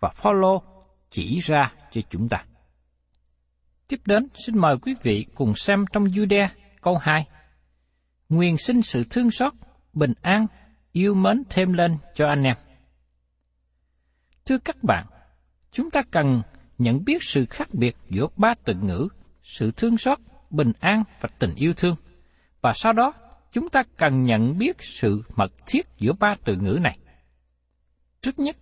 và 0.00 0.08
Phaolô 0.08 0.62
chỉ 1.10 1.38
ra 1.38 1.72
cho 1.90 2.00
chúng 2.10 2.28
ta. 2.28 2.44
Tiếp 3.88 4.00
đến, 4.04 4.28
xin 4.46 4.58
mời 4.58 4.78
quý 4.78 4.94
vị 5.02 5.26
cùng 5.34 5.54
xem 5.54 5.84
trong 5.92 6.04
Jude 6.04 6.48
câu 6.80 6.96
2. 6.96 7.28
Nguyện 8.28 8.56
sinh 8.56 8.82
sự 8.82 9.04
thương 9.10 9.30
xót, 9.30 9.52
bình 9.92 10.12
an, 10.22 10.46
yêu 10.92 11.14
mến 11.14 11.42
thêm 11.50 11.72
lên 11.72 11.96
cho 12.14 12.28
anh 12.28 12.42
em. 12.42 12.56
Thưa 14.46 14.58
các 14.58 14.82
bạn, 14.82 15.06
chúng 15.70 15.90
ta 15.90 16.02
cần 16.10 16.42
nhận 16.78 17.04
biết 17.04 17.22
sự 17.22 17.46
khác 17.46 17.68
biệt 17.72 17.96
giữa 18.10 18.26
ba 18.36 18.54
từ 18.64 18.74
ngữ, 18.74 19.08
sự 19.42 19.70
thương 19.76 19.98
xót, 19.98 20.18
bình 20.50 20.72
an 20.80 21.04
và 21.20 21.28
tình 21.38 21.54
yêu 21.54 21.74
thương. 21.74 21.96
Và 22.60 22.72
sau 22.74 22.92
đó, 22.92 23.12
chúng 23.54 23.68
ta 23.68 23.82
cần 23.96 24.24
nhận 24.24 24.58
biết 24.58 24.76
sự 24.80 25.22
mật 25.36 25.52
thiết 25.66 25.86
giữa 25.98 26.12
ba 26.12 26.34
từ 26.44 26.56
ngữ 26.56 26.78
này. 26.82 26.98
Trước 28.22 28.38
nhất, 28.38 28.56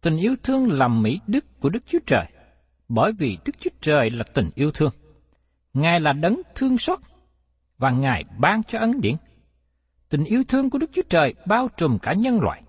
tình 0.00 0.16
yêu 0.16 0.36
thương 0.42 0.72
là 0.72 0.88
mỹ 0.88 1.20
đức 1.26 1.60
của 1.60 1.68
Đức 1.68 1.82
Chúa 1.86 1.98
Trời, 2.06 2.24
bởi 2.88 3.12
vì 3.18 3.38
Đức 3.44 3.52
Chúa 3.60 3.70
Trời 3.80 4.10
là 4.10 4.24
tình 4.34 4.50
yêu 4.54 4.70
thương. 4.70 4.92
Ngài 5.74 6.00
là 6.00 6.12
đấng 6.12 6.40
thương 6.54 6.78
xót 6.78 6.98
và 7.78 7.90
Ngài 7.90 8.24
ban 8.38 8.62
cho 8.62 8.78
ấn 8.78 9.00
điển. 9.00 9.14
Tình 10.08 10.24
yêu 10.24 10.42
thương 10.48 10.70
của 10.70 10.78
Đức 10.78 10.90
Chúa 10.92 11.02
Trời 11.08 11.34
bao 11.46 11.68
trùm 11.76 11.98
cả 11.98 12.12
nhân 12.12 12.40
loại. 12.40 12.62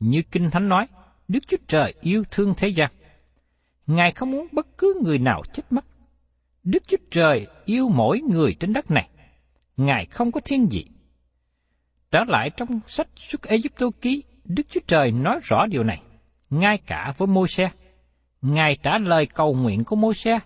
Như 0.00 0.22
Kinh 0.30 0.50
Thánh 0.50 0.68
nói, 0.68 0.86
Đức 1.28 1.40
Chúa 1.48 1.56
Trời 1.66 1.94
yêu 2.00 2.24
thương 2.30 2.54
thế 2.56 2.68
gian. 2.68 2.90
Ngài 3.86 4.12
không 4.12 4.30
muốn 4.30 4.46
bất 4.52 4.78
cứ 4.78 5.00
người 5.04 5.18
nào 5.18 5.42
chết 5.54 5.62
mất. 5.70 5.84
Đức 6.62 6.82
Chúa 6.88 6.96
Trời 7.10 7.46
yêu 7.64 7.88
mỗi 7.88 8.20
người 8.20 8.56
trên 8.60 8.72
đất 8.72 8.90
này. 8.90 9.08
Ngài 9.76 10.06
không 10.06 10.32
có 10.32 10.40
thiên 10.44 10.66
vị. 10.70 10.86
Trở 12.10 12.24
lại 12.28 12.50
trong 12.50 12.80
sách 12.86 13.08
xuất 13.16 13.42
Ai 13.42 13.62
Cập 13.76 13.92
ký, 14.00 14.22
Đức 14.44 14.62
Chúa 14.70 14.80
Trời 14.86 15.12
nói 15.12 15.40
rõ 15.42 15.66
điều 15.66 15.82
này, 15.82 16.02
ngay 16.50 16.78
cả 16.86 17.12
với 17.16 17.28
Môi-se. 17.28 17.70
Ngài 18.42 18.76
trả 18.82 18.98
lời 18.98 19.26
cầu 19.26 19.54
nguyện 19.54 19.84
của 19.84 19.96
Môi-se 19.96 20.38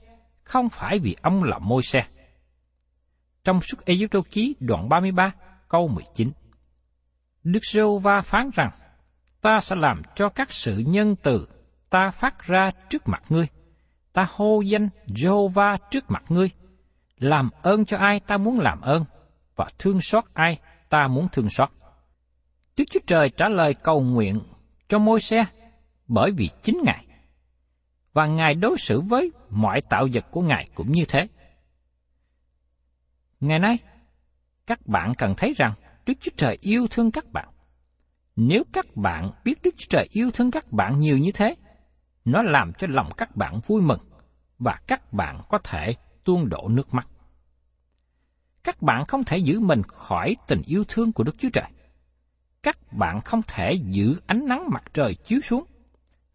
không 0.42 0.68
phải 0.68 0.98
vì 0.98 1.16
ông 1.22 1.42
là 1.42 1.58
Môi-se. 1.58 2.06
Trong 3.44 3.60
xuất 3.60 3.86
Ai 3.86 4.08
Cập 4.10 4.24
ký 4.30 4.54
đoạn 4.60 4.88
33, 4.88 5.32
câu 5.68 5.88
19. 5.88 6.30
Đức 7.44 7.60
giê 7.72 7.82
va 8.02 8.20
phán 8.20 8.50
rằng, 8.54 8.70
ta 9.40 9.60
sẽ 9.60 9.76
làm 9.76 10.02
cho 10.16 10.28
các 10.28 10.52
sự 10.52 10.78
nhân 10.86 11.16
từ 11.22 11.48
ta 11.90 12.10
phát 12.10 12.46
ra 12.46 12.70
trước 12.90 13.08
mặt 13.08 13.22
ngươi. 13.28 13.46
Ta 14.12 14.26
hô 14.34 14.60
danh 14.60 14.88
Jehovah 15.06 15.78
trước 15.90 16.10
mặt 16.10 16.22
ngươi. 16.28 16.50
Làm 17.18 17.50
ơn 17.62 17.84
cho 17.84 17.96
ai 17.96 18.20
ta 18.20 18.36
muốn 18.36 18.60
làm 18.60 18.80
ơn, 18.80 19.04
và 19.56 19.66
thương 19.78 20.00
xót 20.00 20.24
ai 20.34 20.58
ta 20.94 21.08
muốn 21.08 21.28
thương 21.32 21.50
xót. 21.50 21.68
Đức 22.76 22.84
Chúa 22.90 23.00
Trời 23.06 23.30
trả 23.30 23.48
lời 23.48 23.74
cầu 23.74 24.00
nguyện 24.00 24.40
cho 24.88 24.98
môi 24.98 25.20
xe 25.20 25.44
bởi 26.08 26.30
vì 26.30 26.50
chính 26.62 26.78
Ngài. 26.84 27.06
Và 28.12 28.26
Ngài 28.26 28.54
đối 28.54 28.76
xử 28.78 29.00
với 29.00 29.32
mọi 29.50 29.80
tạo 29.80 30.08
vật 30.12 30.24
của 30.30 30.42
Ngài 30.42 30.68
cũng 30.74 30.92
như 30.92 31.04
thế. 31.08 31.28
Ngày 33.40 33.58
nay, 33.58 33.78
các 34.66 34.86
bạn 34.86 35.12
cần 35.18 35.34
thấy 35.36 35.54
rằng 35.56 35.74
Đức 36.06 36.14
Chúa 36.20 36.30
Trời 36.36 36.58
yêu 36.60 36.86
thương 36.90 37.10
các 37.10 37.32
bạn. 37.32 37.48
Nếu 38.36 38.64
các 38.72 38.96
bạn 38.96 39.30
biết 39.44 39.58
Đức 39.62 39.74
Chúa 39.76 39.88
Trời 39.90 40.08
yêu 40.10 40.30
thương 40.30 40.50
các 40.50 40.72
bạn 40.72 40.98
nhiều 40.98 41.18
như 41.18 41.32
thế, 41.32 41.54
nó 42.24 42.42
làm 42.42 42.72
cho 42.78 42.86
lòng 42.90 43.08
các 43.16 43.36
bạn 43.36 43.60
vui 43.66 43.82
mừng 43.82 44.00
và 44.58 44.80
các 44.86 45.12
bạn 45.12 45.42
có 45.48 45.58
thể 45.64 45.94
tuôn 46.24 46.48
đổ 46.48 46.68
nước 46.68 46.94
mắt. 46.94 47.08
Các 48.64 48.82
bạn 48.82 49.04
không 49.04 49.24
thể 49.24 49.38
giữ 49.38 49.60
mình 49.60 49.82
khỏi 49.82 50.36
tình 50.46 50.62
yêu 50.66 50.84
thương 50.88 51.12
của 51.12 51.24
Đức 51.24 51.36
Chúa 51.38 51.48
Trời. 51.52 51.64
Các 52.62 52.92
bạn 52.92 53.20
không 53.20 53.40
thể 53.48 53.72
giữ 53.72 54.20
ánh 54.26 54.46
nắng 54.46 54.64
mặt 54.70 54.84
trời 54.92 55.14
chiếu 55.14 55.40
xuống, 55.40 55.64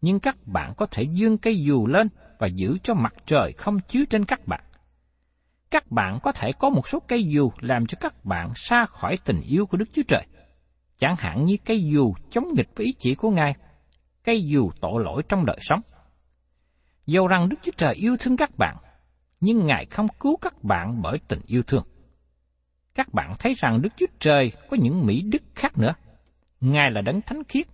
nhưng 0.00 0.20
các 0.20 0.36
bạn 0.46 0.74
có 0.76 0.86
thể 0.86 1.02
dương 1.02 1.38
cây 1.38 1.62
dù 1.64 1.86
lên 1.86 2.08
và 2.38 2.46
giữ 2.46 2.78
cho 2.82 2.94
mặt 2.94 3.14
trời 3.26 3.52
không 3.52 3.80
chiếu 3.80 4.04
trên 4.10 4.24
các 4.24 4.46
bạn. 4.46 4.60
Các 5.70 5.90
bạn 5.90 6.18
có 6.22 6.32
thể 6.32 6.52
có 6.58 6.70
một 6.70 6.88
số 6.88 7.00
cây 7.08 7.24
dù 7.24 7.50
làm 7.60 7.86
cho 7.86 7.98
các 8.00 8.24
bạn 8.24 8.52
xa 8.54 8.86
khỏi 8.86 9.16
tình 9.24 9.40
yêu 9.40 9.66
của 9.66 9.76
Đức 9.76 9.88
Chúa 9.92 10.02
Trời. 10.08 10.26
Chẳng 10.98 11.14
hạn 11.18 11.44
như 11.44 11.56
cây 11.64 11.84
dù 11.84 12.14
chống 12.30 12.48
nghịch 12.54 12.68
với 12.76 12.86
ý 12.86 12.92
chỉ 12.98 13.14
của 13.14 13.30
Ngài, 13.30 13.54
cây 14.24 14.44
dù 14.44 14.70
tội 14.80 15.04
lỗi 15.04 15.22
trong 15.28 15.46
đời 15.46 15.58
sống. 15.60 15.80
Dầu 17.06 17.26
rằng 17.26 17.48
Đức 17.48 17.56
Chúa 17.62 17.72
Trời 17.76 17.94
yêu 17.94 18.16
thương 18.20 18.36
các 18.36 18.50
bạn, 18.58 18.76
nhưng 19.40 19.66
Ngài 19.66 19.86
không 19.86 20.08
cứu 20.20 20.36
các 20.36 20.64
bạn 20.64 21.02
bởi 21.02 21.18
tình 21.28 21.40
yêu 21.46 21.62
thương. 21.62 21.84
Các 22.94 23.14
bạn 23.14 23.32
thấy 23.38 23.54
rằng 23.54 23.82
Đức 23.82 23.92
Chúa 23.96 24.06
Trời 24.18 24.52
có 24.70 24.76
những 24.80 25.06
mỹ 25.06 25.22
đức 25.22 25.42
khác 25.54 25.78
nữa. 25.78 25.94
Ngài 26.60 26.90
là 26.90 27.00
đấng 27.00 27.20
thánh 27.20 27.44
khiết, 27.44 27.66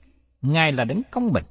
Ngài 0.42 0.72
là 0.72 0.84
đấng 0.84 1.02
công 1.10 1.32
bình. 1.32 1.44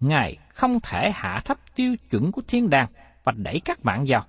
Ngài 0.00 0.36
không 0.48 0.80
thể 0.80 1.10
hạ 1.14 1.40
thấp 1.44 1.58
tiêu 1.74 1.96
chuẩn 2.10 2.32
của 2.32 2.42
thiên 2.48 2.70
đàng 2.70 2.88
và 3.24 3.32
đẩy 3.36 3.60
các 3.64 3.84
bạn 3.84 4.04
vào. 4.08 4.24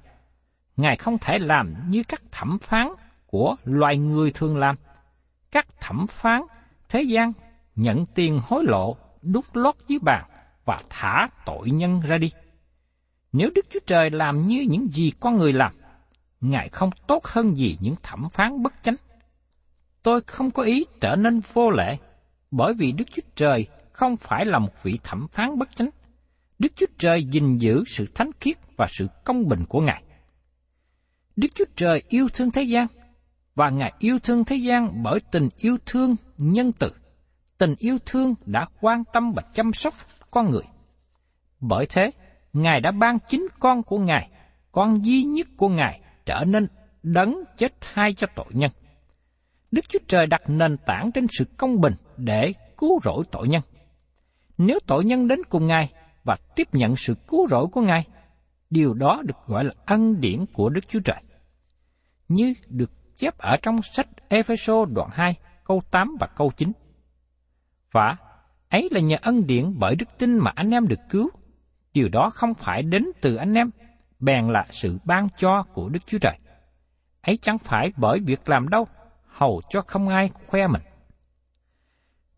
Ngài 0.77 0.95
không 0.95 1.17
thể 1.17 1.39
làm 1.39 1.73
như 1.89 2.03
các 2.03 2.21
thẩm 2.31 2.59
phán 2.59 2.87
của 3.25 3.55
loài 3.63 3.97
người 3.97 4.31
thường 4.31 4.57
làm. 4.57 4.75
Các 5.51 5.67
thẩm 5.81 6.07
phán 6.07 6.41
thế 6.89 7.01
gian 7.01 7.33
nhận 7.75 8.05
tiền 8.05 8.39
hối 8.43 8.63
lộ, 8.63 8.97
đút 9.21 9.45
lót 9.53 9.75
dưới 9.87 9.99
bàn 9.99 10.25
và 10.65 10.79
thả 10.89 11.27
tội 11.45 11.69
nhân 11.71 12.01
ra 12.01 12.17
đi. 12.17 12.31
Nếu 13.31 13.49
Đức 13.55 13.65
Chúa 13.69 13.79
Trời 13.87 14.09
làm 14.09 14.47
như 14.47 14.65
những 14.69 14.87
gì 14.91 15.11
con 15.19 15.37
người 15.37 15.53
làm, 15.53 15.73
Ngài 16.41 16.69
không 16.69 16.89
tốt 17.07 17.25
hơn 17.25 17.57
gì 17.57 17.77
những 17.81 17.95
thẩm 18.03 18.29
phán 18.29 18.63
bất 18.63 18.73
chánh. 18.83 18.95
Tôi 20.03 20.21
không 20.21 20.51
có 20.51 20.63
ý 20.63 20.85
trở 21.01 21.15
nên 21.15 21.41
vô 21.53 21.69
lệ, 21.69 21.97
bởi 22.51 22.73
vì 22.73 22.91
Đức 22.91 23.05
Chúa 23.11 23.21
Trời 23.35 23.67
không 23.91 24.17
phải 24.17 24.45
là 24.45 24.59
một 24.59 24.83
vị 24.83 24.99
thẩm 25.03 25.27
phán 25.27 25.59
bất 25.59 25.75
chánh. 25.75 25.89
Đức 26.59 26.73
Chúa 26.75 26.85
Trời 26.97 27.23
gìn 27.23 27.57
giữ 27.57 27.83
sự 27.87 28.07
thánh 28.15 28.31
khiết 28.39 28.57
và 28.77 28.87
sự 28.89 29.07
công 29.23 29.47
bình 29.47 29.65
của 29.69 29.81
Ngài. 29.81 30.03
Đức 31.35 31.47
Chúa 31.55 31.65
Trời 31.75 32.03
yêu 32.09 32.27
thương 32.33 32.51
thế 32.51 32.61
gian, 32.61 32.87
và 33.55 33.69
Ngài 33.69 33.93
yêu 33.99 34.19
thương 34.19 34.45
thế 34.45 34.55
gian 34.55 35.03
bởi 35.03 35.19
tình 35.31 35.49
yêu 35.57 35.77
thương 35.85 36.15
nhân 36.37 36.71
từ. 36.71 36.91
Tình 37.57 37.75
yêu 37.79 37.97
thương 38.05 38.35
đã 38.45 38.67
quan 38.81 39.03
tâm 39.13 39.33
và 39.35 39.43
chăm 39.53 39.73
sóc 39.73 39.93
con 40.31 40.51
người. 40.51 40.63
Bởi 41.59 41.85
thế, 41.85 42.11
Ngài 42.53 42.81
đã 42.81 42.91
ban 42.91 43.17
chính 43.27 43.47
con 43.59 43.83
của 43.83 43.99
Ngài, 43.99 44.29
con 44.71 45.05
duy 45.05 45.23
nhất 45.23 45.47
của 45.57 45.69
Ngài 45.69 46.01
trở 46.29 46.45
nên 46.45 46.67
đấng 47.03 47.43
chết 47.57 47.73
thay 47.81 48.13
cho 48.13 48.27
tội 48.35 48.45
nhân. 48.49 48.71
Đức 49.71 49.89
Chúa 49.89 49.99
Trời 50.07 50.27
đặt 50.27 50.41
nền 50.47 50.77
tảng 50.77 51.11
trên 51.11 51.27
sự 51.29 51.45
công 51.57 51.81
bình 51.81 51.93
để 52.17 52.53
cứu 52.77 52.99
rỗi 53.03 53.23
tội 53.31 53.47
nhân. 53.47 53.61
Nếu 54.57 54.79
tội 54.87 55.05
nhân 55.05 55.27
đến 55.27 55.39
cùng 55.49 55.67
Ngài 55.67 55.93
và 56.23 56.35
tiếp 56.55 56.67
nhận 56.71 56.95
sự 56.95 57.15
cứu 57.27 57.47
rỗi 57.47 57.67
của 57.67 57.81
Ngài, 57.81 58.07
điều 58.69 58.93
đó 58.93 59.21
được 59.25 59.37
gọi 59.47 59.63
là 59.63 59.73
ân 59.85 60.21
điển 60.21 60.45
của 60.53 60.69
Đức 60.69 60.87
Chúa 60.87 60.99
Trời. 60.99 61.21
Như 62.27 62.53
được 62.67 63.17
chép 63.17 63.37
ở 63.37 63.57
trong 63.61 63.81
sách 63.81 64.07
Epheso 64.29 64.85
đoạn 64.85 65.09
2, 65.13 65.35
câu 65.63 65.81
8 65.91 66.17
và 66.19 66.27
câu 66.27 66.51
9. 66.57 66.71
Và 67.91 68.17
ấy 68.69 68.89
là 68.91 68.99
nhờ 68.99 69.17
ân 69.21 69.47
điển 69.47 69.73
bởi 69.79 69.95
đức 69.95 70.17
tin 70.17 70.37
mà 70.37 70.51
anh 70.55 70.69
em 70.69 70.87
được 70.87 70.99
cứu. 71.09 71.29
Điều 71.93 72.09
đó 72.09 72.29
không 72.29 72.53
phải 72.53 72.83
đến 72.83 73.05
từ 73.21 73.35
anh 73.35 73.53
em, 73.53 73.69
bèn 74.19 74.47
là 74.47 74.65
sự 74.69 74.97
ban 75.03 75.27
cho 75.37 75.63
của 75.73 75.89
Đức 75.89 75.99
Chúa 76.07 76.17
Trời. 76.21 76.37
Ấy 77.21 77.39
chẳng 77.41 77.57
phải 77.57 77.91
bởi 77.97 78.19
việc 78.19 78.49
làm 78.49 78.69
đâu, 78.69 78.87
hầu 79.27 79.61
cho 79.69 79.81
không 79.81 80.07
ai 80.07 80.31
khoe 80.47 80.67
mình. 80.67 80.81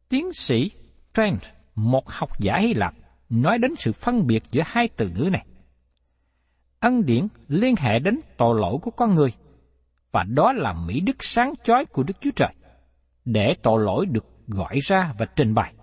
Tiến 0.09 0.33
sĩ 0.33 0.71
Trent, 1.13 1.39
một 1.75 2.09
học 2.09 2.39
giả 2.39 2.57
Hy 2.57 2.73
Lạp, 2.73 2.93
nói 3.29 3.57
đến 3.57 3.75
sự 3.77 3.93
phân 3.93 4.27
biệt 4.27 4.43
giữa 4.51 4.61
hai 4.65 4.89
từ 4.97 5.09
ngữ 5.09 5.29
này. 5.31 5.45
Ân 6.79 7.05
điển 7.05 7.27
liên 7.47 7.75
hệ 7.77 8.00
đến 8.00 8.19
tội 8.38 8.59
lỗi 8.59 8.77
của 8.81 8.91
con 8.91 9.13
người, 9.13 9.33
và 10.11 10.23
đó 10.23 10.53
là 10.53 10.73
mỹ 10.73 11.00
đức 11.00 11.15
sáng 11.19 11.53
chói 11.63 11.85
của 11.85 12.03
Đức 12.03 12.13
Chúa 12.21 12.31
Trời, 12.35 12.53
để 13.25 13.55
tội 13.61 13.83
lỗi 13.83 14.05
được 14.05 14.25
gọi 14.47 14.79
ra 14.79 15.13
và 15.17 15.25
trình 15.25 15.53
bày. 15.53 15.73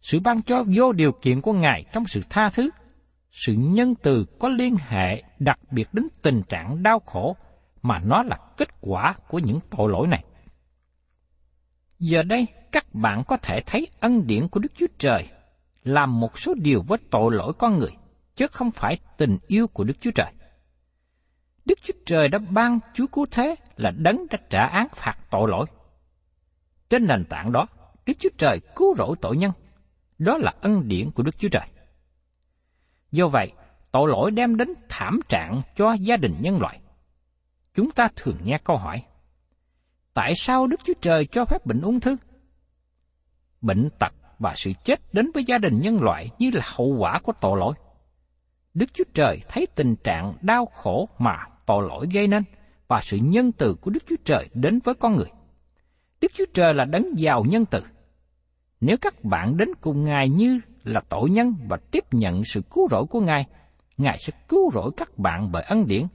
Sự 0.00 0.20
ban 0.20 0.42
cho 0.42 0.64
vô 0.76 0.92
điều 0.92 1.12
kiện 1.12 1.40
của 1.40 1.52
Ngài 1.52 1.84
trong 1.92 2.06
sự 2.06 2.22
tha 2.30 2.50
thứ, 2.54 2.70
sự 3.36 3.52
nhân 3.52 3.94
từ 3.94 4.24
có 4.38 4.48
liên 4.48 4.76
hệ 4.76 5.22
đặc 5.38 5.58
biệt 5.70 5.88
đến 5.92 6.06
tình 6.22 6.42
trạng 6.48 6.82
đau 6.82 7.00
khổ 7.00 7.36
mà 7.82 7.98
nó 7.98 8.22
là 8.22 8.36
kết 8.56 8.68
quả 8.80 9.14
của 9.28 9.38
những 9.38 9.60
tội 9.70 9.90
lỗi 9.90 10.06
này. 10.06 10.24
Giờ 11.98 12.22
đây, 12.22 12.46
các 12.72 12.94
bạn 12.94 13.22
có 13.28 13.36
thể 13.36 13.60
thấy 13.66 13.88
ân 14.00 14.26
điển 14.26 14.48
của 14.48 14.60
Đức 14.60 14.72
Chúa 14.74 14.86
Trời 14.98 15.28
làm 15.84 16.20
một 16.20 16.38
số 16.38 16.54
điều 16.54 16.82
với 16.82 16.98
tội 17.10 17.34
lỗi 17.34 17.52
con 17.58 17.78
người, 17.78 17.90
chứ 18.36 18.46
không 18.46 18.70
phải 18.70 18.98
tình 19.16 19.38
yêu 19.46 19.66
của 19.66 19.84
Đức 19.84 19.94
Chúa 20.00 20.10
Trời. 20.14 20.32
Đức 21.64 21.78
Chúa 21.82 21.94
Trời 22.06 22.28
đã 22.28 22.38
ban 22.38 22.78
Chúa 22.94 23.06
Cứu 23.06 23.26
Thế 23.30 23.54
là 23.76 23.90
đấng 23.90 24.26
đã 24.30 24.38
trả 24.50 24.66
án 24.66 24.88
phạt 24.94 25.16
tội 25.30 25.50
lỗi. 25.50 25.66
Trên 26.88 27.06
nền 27.06 27.24
tảng 27.24 27.52
đó, 27.52 27.66
Đức 28.06 28.12
Chúa 28.18 28.30
Trời 28.38 28.60
cứu 28.76 28.94
rỗi 28.98 29.16
tội 29.20 29.36
nhân. 29.36 29.52
Đó 30.18 30.38
là 30.38 30.54
ân 30.60 30.88
điển 30.88 31.10
của 31.10 31.22
Đức 31.22 31.38
Chúa 31.38 31.48
Trời. 31.48 31.66
Do 33.16 33.28
vậy, 33.28 33.52
tội 33.92 34.08
lỗi 34.08 34.30
đem 34.30 34.56
đến 34.56 34.68
thảm 34.88 35.20
trạng 35.28 35.62
cho 35.76 35.92
gia 35.92 36.16
đình 36.16 36.34
nhân 36.40 36.60
loại. 36.60 36.80
Chúng 37.74 37.90
ta 37.90 38.08
thường 38.16 38.36
nghe 38.44 38.58
câu 38.64 38.76
hỏi, 38.76 39.02
tại 40.14 40.34
sao 40.34 40.66
Đức 40.66 40.80
Chúa 40.84 40.92
Trời 41.00 41.26
cho 41.26 41.44
phép 41.44 41.66
bệnh 41.66 41.80
ung 41.80 42.00
thư? 42.00 42.16
Bệnh 43.60 43.88
tật 43.98 44.12
và 44.38 44.52
sự 44.56 44.72
chết 44.84 45.00
đến 45.14 45.30
với 45.34 45.44
gia 45.44 45.58
đình 45.58 45.80
nhân 45.80 46.02
loại 46.02 46.30
như 46.38 46.50
là 46.54 46.62
hậu 46.64 46.96
quả 46.98 47.20
của 47.22 47.32
tội 47.40 47.58
lỗi. 47.58 47.74
Đức 48.74 48.94
Chúa 48.94 49.04
Trời 49.14 49.40
thấy 49.48 49.66
tình 49.74 49.96
trạng 49.96 50.34
đau 50.40 50.66
khổ 50.66 51.08
mà 51.18 51.36
tội 51.66 51.88
lỗi 51.88 52.06
gây 52.12 52.26
nên 52.26 52.44
và 52.88 53.00
sự 53.02 53.18
nhân 53.22 53.52
từ 53.52 53.74
của 53.74 53.90
Đức 53.90 54.04
Chúa 54.08 54.16
Trời 54.24 54.48
đến 54.54 54.78
với 54.84 54.94
con 54.94 55.16
người. 55.16 55.30
Đức 56.20 56.32
Chúa 56.34 56.46
Trời 56.54 56.74
là 56.74 56.84
đấng 56.84 57.18
giàu 57.18 57.44
nhân 57.44 57.64
từ. 57.66 57.82
Nếu 58.80 58.96
các 59.00 59.24
bạn 59.24 59.56
đến 59.56 59.68
cùng 59.80 60.04
Ngài 60.04 60.28
như 60.28 60.60
là 60.86 61.00
tội 61.08 61.30
nhân 61.30 61.54
và 61.68 61.76
tiếp 61.90 62.04
nhận 62.10 62.44
sự 62.44 62.62
cứu 62.70 62.88
rỗi 62.90 63.06
của 63.06 63.20
Ngài, 63.20 63.46
Ngài 63.96 64.18
sẽ 64.18 64.32
cứu 64.48 64.70
rỗi 64.70 64.90
các 64.96 65.18
bạn 65.18 65.52
bởi 65.52 65.62
ân 65.62 65.86
điển, 65.86 66.06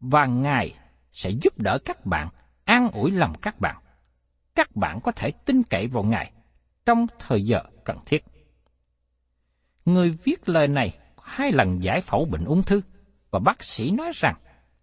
và 0.00 0.26
Ngài 0.26 0.74
sẽ 1.12 1.30
giúp 1.30 1.58
đỡ 1.58 1.78
các 1.84 2.06
bạn, 2.06 2.28
an 2.64 2.90
ủi 2.92 3.10
lòng 3.10 3.32
các 3.42 3.60
bạn. 3.60 3.76
Các 4.54 4.76
bạn 4.76 5.00
có 5.00 5.12
thể 5.12 5.30
tin 5.30 5.62
cậy 5.62 5.86
vào 5.86 6.02
Ngài 6.02 6.32
trong 6.84 7.06
thời 7.18 7.44
giờ 7.44 7.62
cần 7.84 7.98
thiết. 8.06 8.24
Người 9.84 10.10
viết 10.24 10.48
lời 10.48 10.68
này 10.68 10.98
hai 11.22 11.52
lần 11.52 11.82
giải 11.82 12.00
phẫu 12.00 12.24
bệnh 12.24 12.44
ung 12.44 12.62
thư, 12.62 12.80
và 13.30 13.38
bác 13.38 13.62
sĩ 13.62 13.90
nói 13.90 14.10
rằng 14.14 14.34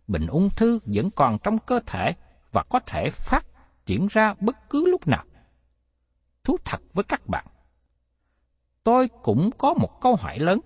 bệnh 0.07 0.27
ung 0.27 0.49
thư 0.49 0.79
vẫn 0.85 1.11
còn 1.11 1.37
trong 1.43 1.57
cơ 1.57 1.79
thể 1.85 2.13
và 2.51 2.63
có 2.69 2.79
thể 2.79 3.09
phát 3.09 3.45
triển 3.85 4.07
ra 4.09 4.33
bất 4.39 4.69
cứ 4.69 4.87
lúc 4.91 5.07
nào. 5.07 5.25
Thú 6.43 6.57
thật 6.65 6.81
với 6.93 7.03
các 7.03 7.27
bạn, 7.27 7.45
tôi 8.83 9.09
cũng 9.21 9.49
có 9.57 9.73
một 9.73 10.01
câu 10.01 10.15
hỏi 10.15 10.39
lớn, 10.39 10.59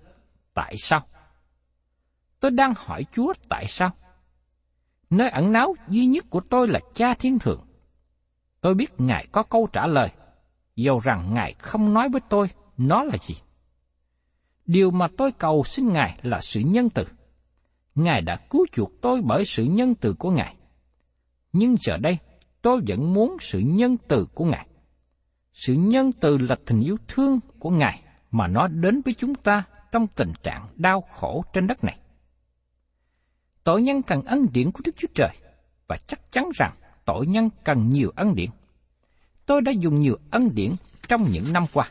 tại 0.54 0.74
sao? 0.78 1.06
Tôi 2.40 2.50
đang 2.50 2.72
hỏi 2.76 3.04
Chúa 3.12 3.32
tại 3.48 3.66
sao? 3.66 3.90
Nơi 5.10 5.30
ẩn 5.30 5.52
náu 5.52 5.74
duy 5.88 6.06
nhất 6.06 6.24
của 6.30 6.40
tôi 6.40 6.68
là 6.68 6.80
Cha 6.94 7.14
Thiên 7.14 7.38
Thượng. 7.38 7.66
Tôi 8.60 8.74
biết 8.74 9.00
Ngài 9.00 9.26
có 9.32 9.42
câu 9.42 9.68
trả 9.72 9.86
lời, 9.86 10.10
dầu 10.76 11.00
rằng 11.00 11.34
Ngài 11.34 11.54
không 11.58 11.94
nói 11.94 12.08
với 12.08 12.20
tôi 12.28 12.50
nó 12.76 13.04
là 13.04 13.16
gì. 13.20 13.34
Điều 14.66 14.90
mà 14.90 15.06
tôi 15.16 15.32
cầu 15.32 15.64
xin 15.64 15.92
Ngài 15.92 16.18
là 16.22 16.40
sự 16.40 16.60
nhân 16.60 16.90
từ. 16.90 17.04
Ngài 17.94 18.20
đã 18.22 18.36
cứu 18.36 18.66
chuộc 18.72 18.92
tôi 19.00 19.22
bởi 19.24 19.44
sự 19.44 19.64
nhân 19.64 19.94
từ 19.94 20.14
của 20.18 20.30
Ngài. 20.30 20.56
Nhưng 21.52 21.76
giờ 21.80 21.96
đây, 21.96 22.18
tôi 22.62 22.80
vẫn 22.88 23.14
muốn 23.14 23.36
sự 23.40 23.58
nhân 23.58 23.96
từ 24.08 24.26
của 24.34 24.44
Ngài. 24.44 24.68
Sự 25.52 25.74
nhân 25.74 26.12
từ 26.12 26.38
là 26.38 26.56
tình 26.66 26.80
yêu 26.80 26.96
thương 27.08 27.40
của 27.58 27.70
Ngài 27.70 28.02
mà 28.30 28.46
nó 28.46 28.68
đến 28.68 29.02
với 29.04 29.14
chúng 29.14 29.34
ta 29.34 29.64
trong 29.92 30.06
tình 30.06 30.32
trạng 30.42 30.68
đau 30.76 31.00
khổ 31.00 31.44
trên 31.52 31.66
đất 31.66 31.84
này. 31.84 31.98
Tội 33.64 33.82
nhân 33.82 34.02
cần 34.02 34.22
ân 34.22 34.46
điển 34.52 34.72
của 34.72 34.80
Đức 34.84 34.96
Chúa 34.96 35.08
Trời 35.14 35.36
và 35.86 35.96
chắc 36.06 36.32
chắn 36.32 36.44
rằng 36.54 36.74
tội 37.04 37.26
nhân 37.26 37.50
cần 37.64 37.88
nhiều 37.88 38.12
ân 38.16 38.34
điển. 38.34 38.50
Tôi 39.46 39.60
đã 39.60 39.72
dùng 39.72 40.00
nhiều 40.00 40.16
ân 40.30 40.54
điển 40.54 40.72
trong 41.08 41.30
những 41.30 41.52
năm 41.52 41.64
qua. 41.72 41.90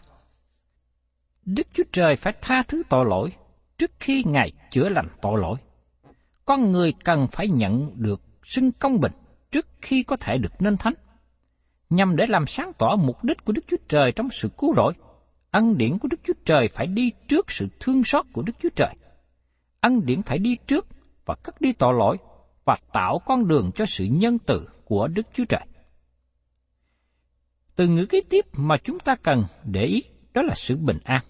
Đức 1.46 1.68
Chúa 1.74 1.84
Trời 1.92 2.16
phải 2.16 2.34
tha 2.42 2.64
thứ 2.68 2.82
tội 2.90 3.06
lỗi 3.06 3.32
trước 3.78 3.92
khi 4.00 4.24
Ngài 4.28 4.52
chữa 4.72 4.90
lành 4.90 5.08
tội 5.22 5.40
lỗi. 5.40 5.58
Con 6.46 6.72
người 6.72 6.94
cần 7.04 7.28
phải 7.32 7.48
nhận 7.48 7.92
được 7.96 8.22
xưng 8.44 8.72
công 8.72 9.00
bình 9.00 9.12
trước 9.52 9.68
khi 9.82 10.04
có 10.04 10.16
thể 10.16 10.38
được 10.38 10.62
nên 10.62 10.78
thánh. 10.78 10.94
Nhằm 11.90 12.16
để 12.16 12.26
làm 12.28 12.48
sáng 12.48 12.72
tỏ 12.78 12.96
mục 12.96 13.24
đích 13.24 13.46
của 13.46 13.54
Đức 13.54 13.62
Chúa 13.68 13.78
Trời 13.90 14.12
trong 14.12 14.30
sự 14.32 14.50
cứu 14.58 14.74
rỗi, 14.74 14.94
ăn 15.52 15.78
điển 15.78 15.98
của 15.98 16.08
Đức 16.08 16.20
Chúa 16.24 16.34
Trời 16.46 16.68
phải 16.68 16.88
đi 16.88 17.12
trước 17.28 17.52
sự 17.52 17.68
thương 17.80 18.04
xót 18.04 18.26
của 18.34 18.42
Đức 18.42 18.54
Chúa 18.60 18.70
Trời. 18.76 18.96
ăn 19.80 20.06
điển 20.06 20.22
phải 20.22 20.38
đi 20.38 20.58
trước 20.68 20.88
và 21.26 21.36
cất 21.36 21.62
đi 21.62 21.74
tội 21.74 21.94
lỗi 21.94 22.18
và 22.66 22.76
tạo 22.94 23.20
con 23.26 23.48
đường 23.48 23.72
cho 23.76 23.86
sự 23.86 24.06
nhân 24.06 24.38
từ 24.40 24.70
của 24.86 25.08
Đức 25.08 25.28
Chúa 25.34 25.46
Trời. 25.46 25.66
Từ 27.76 27.88
ngữ 27.88 28.06
kế 28.06 28.22
tiếp 28.30 28.46
mà 28.54 28.76
chúng 28.84 29.00
ta 29.00 29.16
cần 29.16 29.44
để 29.64 29.86
ý 29.86 30.04
đó 30.34 30.42
là 30.42 30.54
sự 30.56 30.78
bình 30.78 31.00
an. 31.04 31.22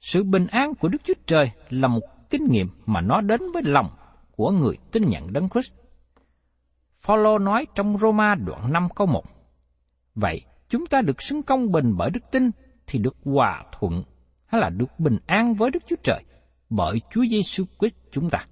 Sự 0.00 0.24
bình 0.24 0.46
an 0.46 0.74
của 0.74 0.88
Đức 0.88 0.98
Chúa 1.04 1.14
Trời 1.26 1.50
là 1.70 1.88
một 1.88 2.30
kinh 2.30 2.44
nghiệm 2.50 2.68
mà 2.86 3.00
nó 3.00 3.20
đến 3.20 3.40
với 3.54 3.62
lòng 3.66 3.90
của 4.36 4.50
người 4.50 4.76
tin 4.92 5.02
nhận 5.08 5.32
Đấng 5.32 5.48
Christ. 5.48 5.72
Phaolô 7.00 7.38
nói 7.38 7.66
trong 7.74 7.98
Roma 7.98 8.34
đoạn 8.34 8.72
5 8.72 8.88
câu 8.94 9.06
1. 9.06 9.24
Vậy, 10.14 10.42
chúng 10.68 10.86
ta 10.86 11.00
được 11.00 11.22
xứng 11.22 11.42
công 11.42 11.72
bình 11.72 11.94
bởi 11.96 12.10
đức 12.10 12.20
tin 12.30 12.50
thì 12.88 12.98
được 12.98 13.16
hòa 13.24 13.64
thuận 13.72 14.02
hay 14.46 14.60
là 14.60 14.70
được 14.70 15.00
bình 15.00 15.18
an 15.26 15.54
với 15.54 15.70
Đức 15.70 15.82
Chúa 15.86 15.96
Trời 16.02 16.24
bởi 16.70 17.00
Chúa 17.10 17.24
Giêsu 17.30 17.64
Christ 17.78 17.94
chúng 18.10 18.30
ta. 18.30 18.46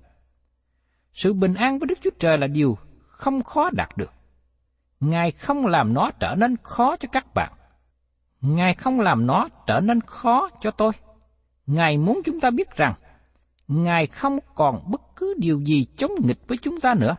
Sự 1.13 1.33
bình 1.33 1.55
an 1.55 1.79
với 1.79 1.87
Đức 1.87 1.99
Chúa 2.03 2.11
Trời 2.19 2.39
là 2.39 2.47
điều 2.47 2.79
không 3.07 3.43
khó 3.43 3.71
đạt 3.71 3.89
được. 3.97 4.13
Ngài 5.01 5.31
không 5.31 5.67
làm 5.67 5.95
nó 5.95 6.11
trở 6.21 6.35
nên 6.35 6.57
khó 6.63 6.97
cho 6.97 7.09
các 7.13 7.35
bạn. 7.35 7.53
Ngài 8.41 8.75
không 8.75 9.01
làm 9.01 9.27
nó 9.27 9.47
trở 9.67 9.81
nên 9.81 10.01
khó 10.01 10.49
cho 10.61 10.71
tôi. 10.71 10.93
Ngài 11.67 11.99
muốn 11.99 12.21
chúng 12.25 12.41
ta 12.41 12.51
biết 12.51 12.77
rằng, 12.77 12.95
Ngài 13.69 14.07
không 14.07 14.39
còn 14.55 14.91
bất 14.91 15.01
cứ 15.17 15.35
điều 15.39 15.61
gì 15.61 15.87
chống 15.97 16.13
nghịch 16.25 16.49
với 16.49 16.59
chúng 16.59 16.81
ta 16.81 16.95
nữa. 16.95 17.17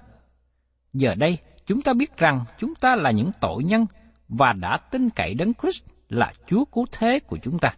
Giờ 0.94 1.16
đây, 1.16 1.38
chúng 1.66 1.82
ta 1.82 1.94
biết 1.94 2.18
rằng 2.18 2.46
chúng 2.58 2.76
ta 2.76 2.96
là 2.96 3.12
những 3.12 3.32
tội 3.42 3.64
nhân 3.64 3.86
và 4.28 4.54
đã 4.54 4.78
tin 4.92 5.10
cậy 5.10 5.34
đấng 5.34 5.54
Christ 5.54 5.86
là 6.10 6.34
Chúa 6.48 6.66
cứu 6.66 6.86
thế 6.92 7.20
của 7.20 7.38
chúng 7.44 7.60
ta. 7.60 7.70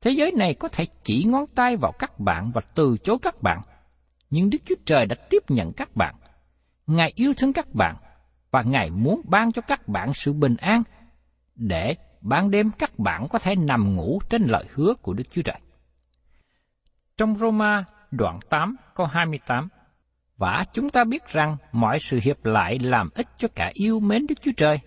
Thế 0.00 0.10
giới 0.10 0.32
này 0.32 0.54
có 0.54 0.68
thể 0.68 0.86
chỉ 1.02 1.24
ngón 1.24 1.46
tay 1.46 1.76
vào 1.76 1.92
các 1.98 2.20
bạn 2.20 2.50
và 2.54 2.60
từ 2.74 2.96
chối 3.04 3.18
các 3.22 3.42
bạn, 3.42 3.60
nhưng 4.30 4.50
Đức 4.50 4.58
Chúa 4.66 4.74
Trời 4.84 5.06
đã 5.06 5.16
tiếp 5.30 5.42
nhận 5.48 5.72
các 5.72 5.96
bạn. 5.96 6.14
Ngài 6.86 7.12
yêu 7.14 7.34
thương 7.36 7.52
các 7.52 7.74
bạn 7.74 7.96
và 8.50 8.62
Ngài 8.62 8.90
muốn 8.90 9.20
ban 9.24 9.52
cho 9.52 9.62
các 9.62 9.88
bạn 9.88 10.14
sự 10.14 10.32
bình 10.32 10.56
an 10.56 10.82
để 11.54 11.96
ban 12.20 12.50
đêm 12.50 12.70
các 12.78 12.98
bạn 12.98 13.26
có 13.30 13.38
thể 13.38 13.54
nằm 13.56 13.96
ngủ 13.96 14.20
trên 14.30 14.42
lời 14.46 14.64
hứa 14.74 14.94
của 14.94 15.12
Đức 15.14 15.24
Chúa 15.30 15.42
Trời. 15.42 15.60
Trong 17.16 17.36
Roma 17.36 17.84
đoạn 18.10 18.40
8 18.50 18.76
câu 18.94 19.06
28 19.06 19.68
Và 20.36 20.64
chúng 20.72 20.90
ta 20.90 21.04
biết 21.04 21.26
rằng 21.26 21.56
mọi 21.72 21.98
sự 22.00 22.20
hiệp 22.22 22.44
lại 22.44 22.78
làm 22.78 23.10
ích 23.14 23.28
cho 23.38 23.48
cả 23.54 23.70
yêu 23.74 24.00
mến 24.00 24.26
Đức 24.26 24.34
Chúa 24.42 24.52
Trời, 24.56 24.80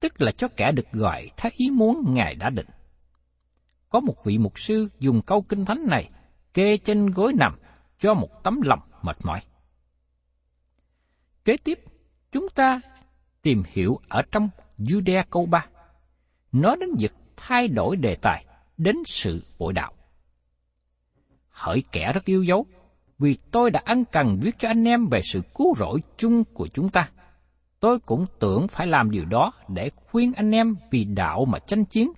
tức 0.00 0.20
là 0.20 0.32
cho 0.32 0.48
kẻ 0.56 0.72
được 0.72 0.92
gọi 0.92 1.30
theo 1.36 1.52
ý 1.56 1.70
muốn 1.70 2.14
Ngài 2.14 2.34
đã 2.34 2.50
định. 2.50 2.66
Có 3.88 4.00
một 4.00 4.24
vị 4.24 4.38
mục 4.38 4.58
sư 4.58 4.88
dùng 4.98 5.22
câu 5.22 5.42
kinh 5.42 5.64
thánh 5.64 5.86
này 5.86 6.10
kê 6.54 6.76
trên 6.76 7.06
gối 7.06 7.32
nằm 7.32 7.58
cho 7.98 8.14
một 8.14 8.42
tấm 8.44 8.60
lòng 8.60 8.80
mệt 9.02 9.16
mỏi. 9.22 9.40
Kế 11.44 11.56
tiếp, 11.56 11.78
chúng 12.32 12.48
ta 12.48 12.80
tìm 13.42 13.62
hiểu 13.66 14.00
ở 14.08 14.22
trong 14.32 14.48
Judea 14.78 15.24
câu 15.30 15.46
3. 15.46 15.66
Nói 16.52 16.76
đến 16.80 16.88
việc 16.98 17.12
thay 17.36 17.68
đổi 17.68 17.96
đề 17.96 18.14
tài 18.14 18.44
đến 18.76 18.96
sự 19.06 19.44
bội 19.58 19.72
đạo. 19.72 19.92
Hỡi 21.48 21.82
kẻ 21.92 22.12
rất 22.12 22.24
yêu 22.24 22.42
dấu, 22.42 22.66
vì 23.18 23.38
tôi 23.50 23.70
đã 23.70 23.80
ăn 23.84 24.04
cần 24.04 24.38
viết 24.42 24.58
cho 24.58 24.68
anh 24.68 24.84
em 24.84 25.08
về 25.08 25.20
sự 25.24 25.42
cứu 25.54 25.74
rỗi 25.78 26.00
chung 26.16 26.44
của 26.44 26.68
chúng 26.68 26.88
ta. 26.88 27.10
Tôi 27.80 27.98
cũng 27.98 28.24
tưởng 28.38 28.68
phải 28.68 28.86
làm 28.86 29.10
điều 29.10 29.24
đó 29.24 29.52
để 29.68 29.90
khuyên 29.96 30.32
anh 30.32 30.50
em 30.50 30.76
vì 30.90 31.04
đạo 31.04 31.44
mà 31.44 31.58
tranh 31.58 31.84
chiến, 31.84 32.12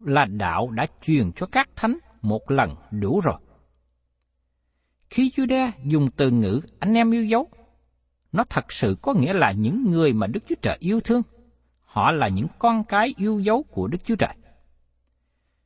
là 0.00 0.24
đạo 0.24 0.70
đã 0.70 0.86
truyền 1.02 1.32
cho 1.32 1.46
các 1.46 1.68
thánh 1.76 1.98
một 2.22 2.50
lần 2.50 2.74
đủ 2.90 3.20
rồi. 3.20 3.38
Khi 5.10 5.32
Juda 5.36 5.70
dùng 5.84 6.10
từ 6.16 6.30
ngữ 6.30 6.60
anh 6.78 6.94
em 6.94 7.10
yêu 7.10 7.24
dấu, 7.24 7.48
nó 8.32 8.44
thật 8.44 8.72
sự 8.72 8.96
có 9.02 9.14
nghĩa 9.14 9.32
là 9.32 9.52
những 9.52 9.90
người 9.90 10.12
mà 10.12 10.26
Đức 10.26 10.40
Chúa 10.48 10.54
Trời 10.62 10.76
yêu 10.80 11.00
thương. 11.00 11.22
Họ 11.84 12.10
là 12.10 12.28
những 12.28 12.46
con 12.58 12.84
cái 12.84 13.14
yêu 13.16 13.40
dấu 13.40 13.62
của 13.62 13.88
Đức 13.88 13.98
Chúa 14.04 14.16
Trời. 14.16 14.34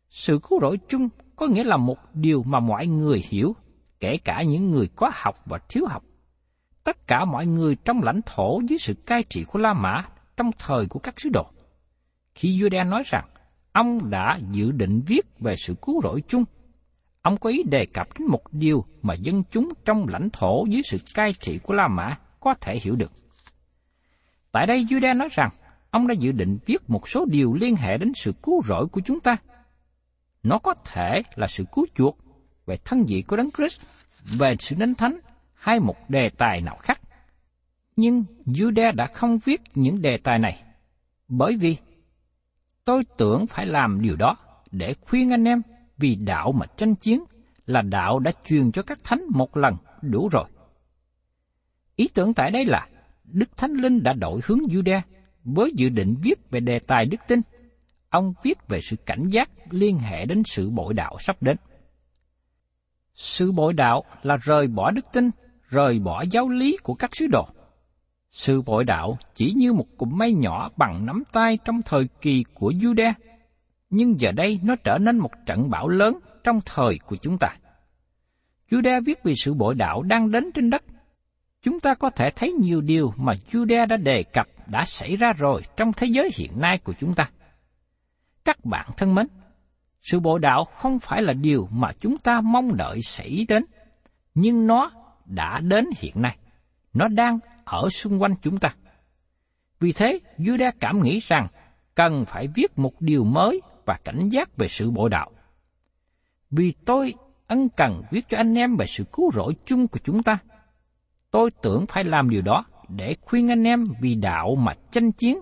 Sự 0.09 0.41
cứu 0.43 0.61
rỗi 0.61 0.79
chung 0.89 1.09
có 1.37 1.47
nghĩa 1.47 1.65
là 1.65 1.77
một 1.77 1.99
điều 2.15 2.43
mà 2.43 2.61
mọi 2.61 2.87
người 2.87 3.23
hiểu, 3.29 3.57
kể 4.01 4.17
cả 4.17 4.43
những 4.43 4.71
người 4.71 4.89
có 4.97 5.11
học 5.15 5.37
và 5.47 5.59
thiếu 5.69 5.87
học. 5.87 6.05
Tất 6.91 7.07
cả 7.07 7.25
mọi 7.25 7.47
người 7.47 7.77
trong 7.85 8.03
lãnh 8.03 8.21
thổ 8.27 8.61
dưới 8.69 8.79
sự 8.79 8.95
cai 8.95 9.23
trị 9.23 9.45
của 9.45 9.59
La 9.59 9.73
Mã 9.73 10.05
trong 10.37 10.51
thời 10.59 10.87
của 10.87 10.99
các 10.99 11.15
sứ 11.21 11.29
đồ. 11.33 11.47
Khi 12.35 12.61
Judah 12.61 12.89
nói 12.89 13.03
rằng 13.07 13.29
ông 13.73 14.11
đã 14.11 14.39
dự 14.53 14.73
định 14.73 15.03
viết 15.07 15.27
về 15.39 15.55
sự 15.57 15.75
cứu 15.83 16.01
rỗi 16.03 16.23
chung, 16.29 16.45
ông 17.23 17.37
có 17.37 17.51
ý 17.51 17.63
đề 17.63 17.87
cập 17.87 18.09
đến 18.19 18.29
một 18.29 18.53
điều 18.53 18.85
mà 19.03 19.15
dân 19.15 19.43
chúng 19.51 19.69
trong 19.85 20.09
lãnh 20.09 20.31
thổ 20.31 20.65
dưới 20.69 20.83
sự 20.85 20.99
cai 21.15 21.33
trị 21.33 21.59
của 21.59 21.75
La 21.75 21.89
Mã 21.89 22.19
có 22.41 22.55
thể 22.61 22.79
hiểu 22.83 22.97
được. 22.97 23.13
Tại 24.53 24.67
đây 24.67 24.85
Judah 24.85 25.17
nói 25.17 25.29
rằng 25.33 25.51
ông 25.91 26.07
đã 26.07 26.15
dự 26.15 26.33
định 26.33 26.59
viết 26.67 26.91
một 26.91 27.09
số 27.09 27.25
điều 27.31 27.55
liên 27.55 27.77
hệ 27.77 27.99
đến 27.99 28.13
sự 28.15 28.33
cứu 28.43 28.63
rỗi 28.65 28.87
của 28.87 29.01
chúng 29.05 29.21
ta. 29.21 29.37
Nó 30.43 30.59
có 30.59 30.75
thể 30.85 31.23
là 31.35 31.47
sự 31.47 31.65
cứu 31.73 31.87
chuộc 31.95 32.19
về 32.67 32.77
thân 32.85 33.05
vị 33.09 33.23
của 33.23 33.37
Đấng 33.37 33.51
Christ, 33.51 33.81
về 34.25 34.57
sự 34.61 34.77
đến 34.79 34.95
thánh 34.95 35.21
hay 35.61 35.81
một 35.81 36.11
đề 36.11 36.31
tài 36.31 36.61
nào 36.61 36.77
khác. 36.77 37.01
Nhưng 37.97 38.25
Jude 38.47 38.95
đã 38.95 39.07
không 39.07 39.39
viết 39.39 39.61
những 39.75 40.03
đề 40.03 40.17
tài 40.17 40.39
này, 40.39 40.63
bởi 41.29 41.57
vì 41.57 41.77
tôi 42.85 43.03
tưởng 43.17 43.47
phải 43.47 43.67
làm 43.67 44.01
điều 44.01 44.17
đó 44.17 44.37
để 44.71 44.95
khuyên 45.01 45.31
anh 45.31 45.45
em 45.45 45.63
vì 45.99 46.15
đạo 46.15 46.53
mà 46.53 46.67
tranh 46.77 46.95
chiến 46.95 47.25
là 47.67 47.83
đạo 47.83 48.19
đã 48.19 48.33
truyền 48.45 48.73
cho 48.73 48.83
các 48.83 48.99
thánh 49.05 49.23
một 49.29 49.57
lần 49.57 49.77
đủ 50.03 50.29
rồi. 50.29 50.45
Ý 51.97 52.09
tưởng 52.15 52.35
tại 52.35 52.51
đây 52.51 52.65
là 52.65 52.89
Đức 53.25 53.57
Thánh 53.57 53.73
Linh 53.73 54.03
đã 54.03 54.13
đổi 54.13 54.41
hướng 54.45 54.59
Jude 54.59 55.01
với 55.45 55.73
dự 55.75 55.89
định 55.89 56.15
viết 56.23 56.51
về 56.51 56.61
đề 56.61 56.79
tài 56.79 57.07
đức 57.07 57.21
tin. 57.29 57.41
Ông 58.09 58.35
viết 58.43 58.69
về 58.69 58.81
sự 58.81 58.97
cảnh 58.97 59.29
giác 59.29 59.51
liên 59.71 59.99
hệ 59.99 60.27
đến 60.27 60.43
sự 60.45 60.71
bội 60.71 60.95
đạo 60.95 61.17
sắp 61.21 61.43
đến. 61.43 61.57
Sự 63.15 63.53
bội 63.53 63.73
đạo 63.73 64.05
là 64.23 64.37
rời 64.37 64.67
bỏ 64.67 64.91
đức 64.91 65.07
tin, 65.13 65.31
rời 65.71 65.99
bỏ 65.99 66.25
giáo 66.31 66.49
lý 66.49 66.77
của 66.83 66.95
các 66.95 67.17
sứ 67.17 67.27
đồ. 67.27 67.49
Sự 68.31 68.63
bội 68.63 68.85
đạo 68.85 69.19
chỉ 69.35 69.53
như 69.57 69.73
một 69.73 69.87
cụm 69.97 70.19
mây 70.19 70.33
nhỏ 70.33 70.71
bằng 70.77 71.07
nắm 71.07 71.23
tay 71.33 71.59
trong 71.65 71.83
thời 71.83 72.09
kỳ 72.21 72.45
của 72.55 72.71
Jude, 72.71 73.13
nhưng 73.91 74.21
giờ 74.21 74.33
đây 74.33 74.61
nó 74.63 74.77
trở 74.85 74.99
nên 74.99 75.19
một 75.19 75.31
trận 75.47 75.71
bão 75.71 75.89
lớn 75.89 76.19
trong 76.45 76.61
thời 76.65 76.99
của 77.07 77.17
chúng 77.17 77.39
ta. 77.39 77.57
Jude 78.71 79.05
viết 79.05 79.23
về 79.25 79.35
sự 79.37 79.55
bội 79.55 79.75
đạo 79.75 80.03
đang 80.03 80.31
đến 80.31 80.53
trên 80.55 80.71
đất 80.71 80.83
chúng 81.63 81.81
ta 81.81 81.95
có 81.95 82.11
thể 82.11 82.31
thấy 82.37 82.53
nhiều 82.53 82.81
điều 82.81 83.13
mà 83.17 83.33
Jude 83.51 83.87
đã 83.87 83.97
đề 83.97 84.23
cập 84.23 84.47
đã 84.67 84.85
xảy 84.85 85.17
ra 85.17 85.33
rồi 85.33 85.63
trong 85.77 85.93
thế 85.93 86.07
giới 86.07 86.31
hiện 86.35 86.61
nay 86.61 86.79
của 86.79 86.93
chúng 87.01 87.15
ta. 87.15 87.31
Các 88.45 88.65
bạn 88.65 88.91
thân 88.97 89.15
mến, 89.15 89.27
sự 90.03 90.21
bội 90.21 90.41
đạo 90.41 90.65
không 90.65 90.99
phải 90.99 91.23
là 91.23 91.33
điều 91.33 91.69
mà 91.71 91.93
chúng 92.01 92.19
ta 92.19 92.41
mong 92.41 92.77
đợi 92.77 93.03
xảy 93.03 93.45
đến, 93.49 93.65
nhưng 94.35 94.67
nó 94.67 94.91
đã 95.31 95.61
đến 95.61 95.87
hiện 95.97 96.23
nay. 96.23 96.37
Nó 96.95 97.09
đang 97.09 97.39
ở 97.65 97.89
xung 97.89 98.23
quanh 98.23 98.35
chúng 98.43 98.59
ta. 98.59 98.75
Vì 99.81 99.93
thế, 99.93 100.19
Judah 100.39 100.73
cảm 100.81 101.03
nghĩ 101.03 101.19
rằng 101.19 101.49
cần 101.95 102.25
phải 102.25 102.49
viết 102.55 102.79
một 102.79 103.01
điều 103.01 103.25
mới 103.25 103.61
và 103.85 103.99
cảnh 104.05 104.29
giác 104.29 104.57
về 104.57 104.69
sự 104.69 104.91
bội 104.91 105.11
đạo. 105.11 105.31
Vì 106.51 106.73
tôi 106.85 107.15
ân 107.47 107.69
cần 107.69 108.03
viết 108.11 108.29
cho 108.29 108.37
anh 108.37 108.55
em 108.55 108.77
về 108.77 108.87
sự 108.87 109.05
cứu 109.13 109.31
rỗi 109.33 109.55
chung 109.65 109.89
của 109.89 109.99
chúng 110.05 110.23
ta– 110.23 110.39
tôi 111.31 111.51
tưởng 111.63 111.87
phải 111.87 112.05
làm 112.05 112.31
điều 112.31 112.43
đó 112.43 112.65
để 112.89 113.17
khuyên 113.21 113.51
anh 113.51 113.65
em 113.65 113.85
vì 114.01 114.15
đạo 114.15 114.55
mà 114.55 114.75
tranh 114.91 115.13
chiến 115.13 115.39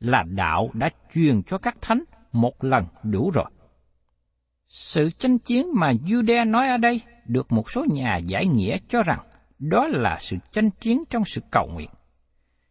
là 0.00 0.24
đạo 0.28 0.70
đã 0.74 0.90
truyền 1.14 1.42
cho 1.42 1.58
các 1.58 1.76
thánh 1.80 2.04
một 2.32 2.64
lần 2.64 2.84
đủ 3.02 3.30
rồi. 3.30 3.50
Sự 4.68 5.10
tranh 5.10 5.38
chiến 5.38 5.66
mà 5.74 5.92
Jude 5.92 6.50
nói 6.50 6.68
ở 6.68 6.76
đây 6.76 7.00
được 7.28 7.52
một 7.52 7.70
số 7.70 7.84
nhà 7.88 8.16
giải 8.16 8.46
nghĩa 8.46 8.76
cho 8.88 9.02
rằng 9.02 9.18
đó 9.58 9.86
là 9.86 10.18
sự 10.20 10.36
tranh 10.52 10.70
chiến 10.70 11.04
trong 11.10 11.22
sự 11.24 11.40
cầu 11.50 11.68
nguyện. 11.72 11.90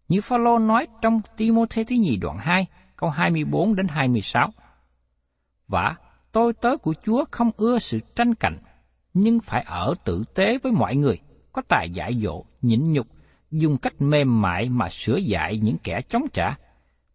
Như 0.07 0.21
Phaolô 0.21 0.59
nói 0.59 0.87
trong 1.01 1.19
Timôthê 1.37 1.83
thứ 1.83 1.95
nhì 1.95 2.17
đoạn 2.17 2.37
2, 2.37 2.65
câu 2.95 3.09
24 3.09 3.75
đến 3.75 3.87
26. 3.87 4.49
Và 5.67 5.95
tôi 6.31 6.53
tớ 6.53 6.77
của 6.77 6.93
Chúa 7.03 7.25
không 7.31 7.51
ưa 7.57 7.79
sự 7.79 7.99
tranh 8.15 8.35
cạnh, 8.35 8.57
nhưng 9.13 9.39
phải 9.39 9.63
ở 9.67 9.93
tử 10.03 10.23
tế 10.35 10.57
với 10.63 10.71
mọi 10.71 10.95
người, 10.95 11.19
có 11.51 11.61
tài 11.67 11.89
giải 11.89 12.13
dỗ, 12.23 12.43
nhịn 12.61 12.93
nhục, 12.93 13.07
dùng 13.51 13.77
cách 13.77 14.01
mềm 14.01 14.41
mại 14.41 14.69
mà 14.69 14.89
sửa 14.89 15.17
dạy 15.17 15.57
những 15.57 15.77
kẻ 15.83 16.01
chống 16.01 16.23
trả, 16.33 16.55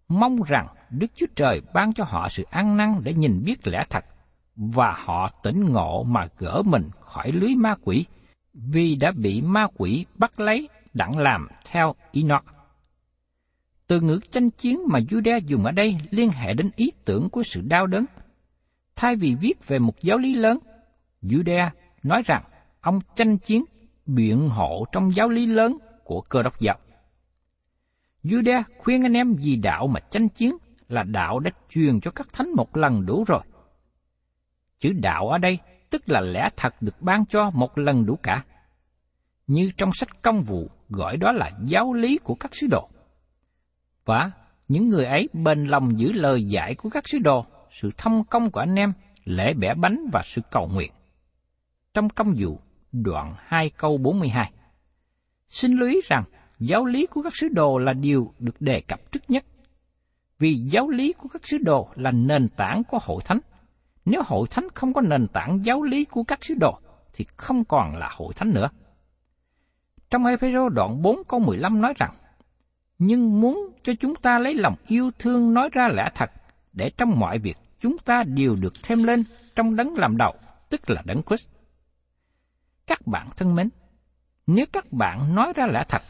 mong 0.08 0.42
rằng 0.46 0.66
Đức 0.90 1.06
Chúa 1.14 1.26
Trời 1.36 1.60
ban 1.74 1.92
cho 1.92 2.04
họ 2.04 2.28
sự 2.28 2.46
ăn 2.50 2.76
năn 2.76 3.00
để 3.02 3.14
nhìn 3.14 3.42
biết 3.44 3.66
lẽ 3.66 3.84
thật, 3.90 4.04
và 4.56 4.94
họ 4.98 5.28
tỉnh 5.42 5.72
ngộ 5.72 6.02
mà 6.02 6.28
gỡ 6.38 6.62
mình 6.62 6.90
khỏi 7.00 7.32
lưới 7.32 7.54
ma 7.54 7.74
quỷ, 7.84 8.04
vì 8.54 8.94
đã 8.94 9.12
bị 9.12 9.42
ma 9.42 9.66
quỷ 9.76 10.06
bắt 10.14 10.40
lấy 10.40 10.68
đặng 10.94 11.18
làm 11.18 11.48
theo 11.70 11.94
ý 12.12 12.22
nó. 12.22 12.40
Từ 13.86 14.00
ngữ 14.00 14.20
tranh 14.30 14.50
chiến 14.50 14.80
mà 14.88 14.98
Judah 14.98 15.38
dùng 15.38 15.64
ở 15.64 15.72
đây 15.72 15.96
liên 16.10 16.30
hệ 16.30 16.54
đến 16.54 16.70
ý 16.76 16.92
tưởng 17.04 17.30
của 17.30 17.42
sự 17.42 17.60
đau 17.60 17.86
đớn. 17.86 18.04
Thay 18.96 19.16
vì 19.16 19.34
viết 19.34 19.68
về 19.68 19.78
một 19.78 20.00
giáo 20.00 20.18
lý 20.18 20.34
lớn, 20.34 20.58
Judah 21.22 21.70
nói 22.02 22.22
rằng 22.26 22.42
ông 22.80 23.00
tranh 23.14 23.38
chiến 23.38 23.64
biện 24.06 24.48
hộ 24.48 24.84
trong 24.92 25.14
giáo 25.14 25.28
lý 25.28 25.46
lớn 25.46 25.78
của 26.04 26.20
cơ 26.20 26.42
đốc 26.42 26.60
giáo. 26.60 26.78
Judah 28.24 28.62
khuyên 28.78 29.02
anh 29.02 29.12
em 29.12 29.34
vì 29.34 29.56
đạo 29.56 29.86
mà 29.86 30.00
tranh 30.00 30.28
chiến 30.28 30.56
là 30.88 31.02
đạo 31.02 31.38
đã 31.38 31.50
truyền 31.68 32.00
cho 32.00 32.10
các 32.10 32.28
thánh 32.32 32.50
một 32.56 32.76
lần 32.76 33.06
đủ 33.06 33.24
rồi. 33.26 33.42
Chữ 34.82 34.92
đạo 34.92 35.28
ở 35.28 35.38
đây 35.38 35.58
tức 35.90 36.02
là 36.06 36.20
lẽ 36.20 36.50
thật 36.56 36.82
được 36.82 37.02
ban 37.02 37.26
cho 37.26 37.50
một 37.50 37.78
lần 37.78 38.06
đủ 38.06 38.18
cả. 38.22 38.44
Như 39.46 39.70
trong 39.76 39.92
sách 39.92 40.22
công 40.22 40.42
vụ 40.42 40.70
gọi 40.88 41.16
đó 41.16 41.32
là 41.32 41.50
giáo 41.64 41.94
lý 41.94 42.18
của 42.18 42.34
các 42.34 42.54
sứ 42.54 42.66
đồ. 42.70 42.88
Và 44.04 44.30
những 44.68 44.88
người 44.88 45.04
ấy 45.04 45.28
bền 45.32 45.64
lòng 45.64 45.98
giữ 45.98 46.12
lời 46.12 46.44
dạy 46.44 46.74
của 46.74 46.90
các 46.90 47.08
sứ 47.08 47.18
đồ, 47.18 47.46
sự 47.70 47.90
thông 47.98 48.24
công 48.24 48.50
của 48.50 48.60
anh 48.60 48.74
em, 48.74 48.92
lễ 49.24 49.54
bẻ 49.54 49.74
bánh 49.74 50.04
và 50.12 50.22
sự 50.24 50.40
cầu 50.50 50.68
nguyện. 50.68 50.92
Trong 51.94 52.08
công 52.08 52.34
vụ, 52.38 52.60
đoạn 52.92 53.34
2 53.38 53.70
câu 53.70 53.98
42. 53.98 54.52
Xin 55.48 55.72
lưu 55.72 55.88
ý 55.88 56.00
rằng, 56.04 56.24
giáo 56.58 56.84
lý 56.84 57.06
của 57.06 57.22
các 57.22 57.36
sứ 57.36 57.48
đồ 57.48 57.78
là 57.78 57.92
điều 57.92 58.34
được 58.38 58.60
đề 58.60 58.80
cập 58.80 59.12
trước 59.12 59.30
nhất. 59.30 59.44
Vì 60.38 60.54
giáo 60.54 60.88
lý 60.88 61.12
của 61.12 61.28
các 61.28 61.46
sứ 61.46 61.58
đồ 61.58 61.88
là 61.96 62.10
nền 62.10 62.48
tảng 62.48 62.82
của 62.84 62.98
hội 63.02 63.22
thánh. 63.24 63.40
Nếu 64.04 64.22
hội 64.26 64.48
thánh 64.50 64.68
không 64.74 64.92
có 64.92 65.00
nền 65.00 65.28
tảng 65.28 65.64
giáo 65.64 65.82
lý 65.82 66.04
của 66.04 66.22
các 66.24 66.44
sứ 66.44 66.54
đồ, 66.54 66.78
thì 67.12 67.26
không 67.36 67.64
còn 67.64 67.96
là 67.96 68.10
hội 68.16 68.34
thánh 68.34 68.52
nữa. 68.54 68.68
Trong 70.10 70.26
Ephesos 70.26 70.72
đoạn 70.72 71.02
4 71.02 71.24
câu 71.28 71.40
15 71.40 71.80
nói 71.80 71.94
rằng, 71.96 72.14
Nhưng 72.98 73.40
muốn 73.40 73.72
cho 73.84 73.92
chúng 74.00 74.14
ta 74.14 74.38
lấy 74.38 74.54
lòng 74.54 74.76
yêu 74.86 75.10
thương 75.18 75.54
nói 75.54 75.68
ra 75.72 75.88
lẽ 75.88 76.10
thật, 76.14 76.30
để 76.72 76.90
trong 76.90 77.20
mọi 77.20 77.38
việc 77.38 77.56
chúng 77.80 77.98
ta 77.98 78.22
đều 78.26 78.56
được 78.56 78.72
thêm 78.82 79.02
lên 79.02 79.24
trong 79.54 79.76
đấng 79.76 79.94
làm 79.94 80.16
đầu, 80.16 80.34
tức 80.68 80.90
là 80.90 81.02
đấng 81.04 81.22
Christ. 81.22 81.46
Các 82.86 83.06
bạn 83.06 83.28
thân 83.36 83.54
mến, 83.54 83.68
nếu 84.46 84.66
các 84.72 84.92
bạn 84.92 85.34
nói 85.34 85.52
ra 85.56 85.66
lẽ 85.66 85.84
thật, 85.88 86.02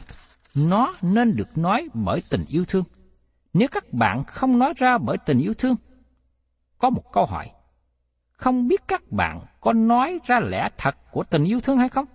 nó 0.55 0.95
nên 1.01 1.35
được 1.35 1.57
nói 1.57 1.89
bởi 1.93 2.23
tình 2.29 2.45
yêu 2.49 2.65
thương. 2.65 2.83
Nếu 3.53 3.67
các 3.71 3.93
bạn 3.93 4.23
không 4.23 4.59
nói 4.59 4.73
ra 4.77 4.97
bởi 4.97 5.17
tình 5.25 5.39
yêu 5.39 5.53
thương, 5.53 5.75
có 6.77 6.89
một 6.89 7.11
câu 7.11 7.25
hỏi. 7.25 7.51
Không 8.43 8.67
biết 8.67 8.87
các 8.87 9.11
bạn 9.11 9.41
có 9.61 9.73
nói 9.73 10.19
ra 10.25 10.39
lẽ 10.39 10.69
thật 10.77 10.95
của 11.11 11.23
tình 11.23 11.43
yêu 11.43 11.61
thương 11.61 11.77
hay 11.77 11.89
không? 11.89 12.05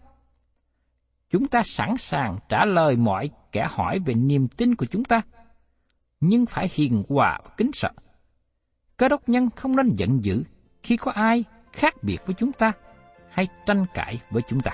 Chúng 1.31 1.47
ta 1.47 1.63
sẵn 1.65 1.97
sàng 1.97 2.39
trả 2.49 2.65
lời 2.65 2.97
mọi 2.97 3.31
kẻ 3.53 3.67
hỏi 3.71 3.99
về 4.07 4.15
niềm 4.15 4.49
tin 4.49 4.75
của 4.75 4.87
chúng 4.87 5.05
ta, 5.05 5.21
nhưng 6.21 6.47
phải 6.47 6.69
hiền 6.73 7.05
hòa 7.09 7.39
và 7.45 7.51
kính 7.57 7.71
sợ. 7.73 7.91
Cơ 8.97 9.09
đốc 9.09 9.29
nhân 9.29 9.49
không 9.57 9.77
nên 9.77 9.89
giận 9.89 10.25
dữ 10.25 10.43
khi 10.83 10.97
có 10.97 11.13
ai 11.13 11.45
khác 11.73 11.95
biệt 12.03 12.19
với 12.27 12.35
chúng 12.39 12.53
ta 12.53 12.73
hay 13.31 13.49
tranh 13.67 13.87
cãi 13.95 14.21
với 14.31 14.43
chúng 14.49 14.61
ta. 14.61 14.73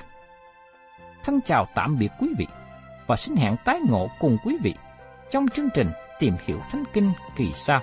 Thân 1.24 1.40
chào 1.44 1.66
tạm 1.74 1.98
biệt 1.98 2.12
quý 2.20 2.28
vị 2.38 2.46
và 3.06 3.16
xin 3.16 3.36
hẹn 3.36 3.56
tái 3.64 3.80
ngộ 3.88 4.08
cùng 4.20 4.38
quý 4.44 4.56
vị 4.62 4.74
trong 5.30 5.48
chương 5.48 5.68
trình 5.74 5.90
Tìm 6.18 6.34
hiểu 6.46 6.58
Thánh 6.70 6.84
Kinh 6.92 7.12
kỳ 7.36 7.52
sau. 7.54 7.82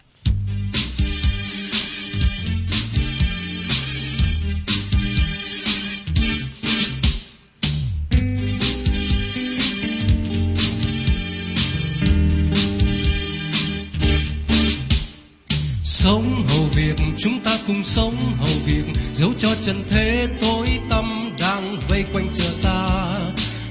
Trần 19.65 19.83
thế 19.89 20.27
tối 20.41 20.67
tâm 20.89 21.31
đang 21.39 21.77
vây 21.89 22.05
quanh 22.13 22.29
chờ 22.33 22.49
ta. 22.63 23.11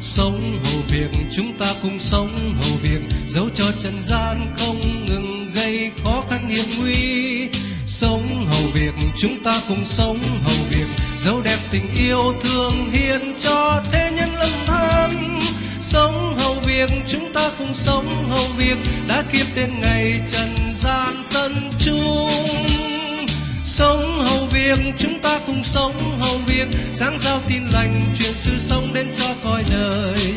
Sống 0.03 0.61
hầu 0.65 0.83
việc, 0.89 1.11
chúng 1.33 1.59
ta 1.59 1.75
cùng 1.83 1.99
sống 1.99 2.55
hầu 2.63 2.77
việc. 2.83 3.01
Dẫu 3.27 3.49
cho 3.55 3.65
trần 3.83 4.03
gian 4.03 4.55
không 4.59 5.07
ngừng 5.07 5.53
gây 5.55 5.91
khó 6.05 6.25
khăn 6.31 6.49
hiểm 6.49 6.65
nguy. 6.81 7.49
Sống 7.87 8.47
hầu 8.51 8.71
việc, 8.75 8.95
chúng 9.19 9.43
ta 9.43 9.61
cùng 9.69 9.85
sống 9.85 10.19
hầu 10.43 10.57
việc. 10.71 10.87
Dẫu 11.19 11.41
đẹp 11.41 11.59
tình 11.71 11.89
yêu 11.97 12.35
thương 12.41 12.91
hiền 12.93 13.35
cho 13.39 13.83
thế 13.93 14.13
nhân 14.17 14.35
lâm 14.35 14.51
than. 14.67 15.41
Sống 15.81 16.39
hầu 16.39 16.55
việc, 16.55 16.91
chúng 17.09 17.33
ta 17.33 17.51
cùng 17.59 17.75
sống 17.75 18.29
hầu 18.29 18.47
việc. 18.57 18.77
Đã 19.09 19.25
kiếp 19.33 19.47
đến 19.55 19.71
ngày 19.81 20.21
trần 20.27 20.75
gian 20.75 21.25
tân 21.31 21.53
chung 21.79 22.70
sống, 23.81 24.19
hầu 24.19 24.47
việc 24.47 24.79
chúng 24.97 25.21
ta 25.23 25.41
cùng 25.47 25.65
sống, 25.65 26.19
hầu 26.21 26.39
việc 26.47 26.69
sáng 26.93 27.19
giao 27.19 27.41
tin 27.49 27.63
lành, 27.73 28.15
truyền 28.19 28.33
sự 28.33 28.59
sống 28.59 28.91
đến 28.95 29.13
cho 29.15 29.35
cõi 29.45 29.65
đời. 29.71 30.30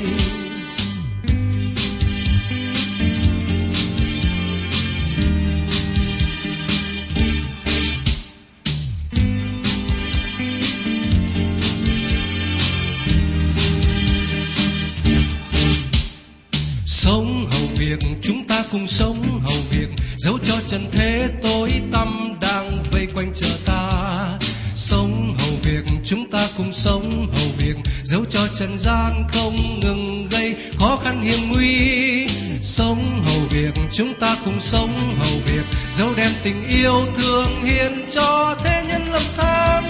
Cùng 34.53 34.61
sống 34.61 35.17
hầu 35.23 35.39
việc. 35.45 35.65
Dẫu 35.93 36.13
đem 36.17 36.31
tình 36.43 36.67
yêu 36.67 37.05
thương 37.15 37.61
hiền 37.63 38.05
cho 38.09 38.55
thế 38.63 38.83
nhân 38.87 39.11
lâm 39.11 39.21
than, 39.37 39.83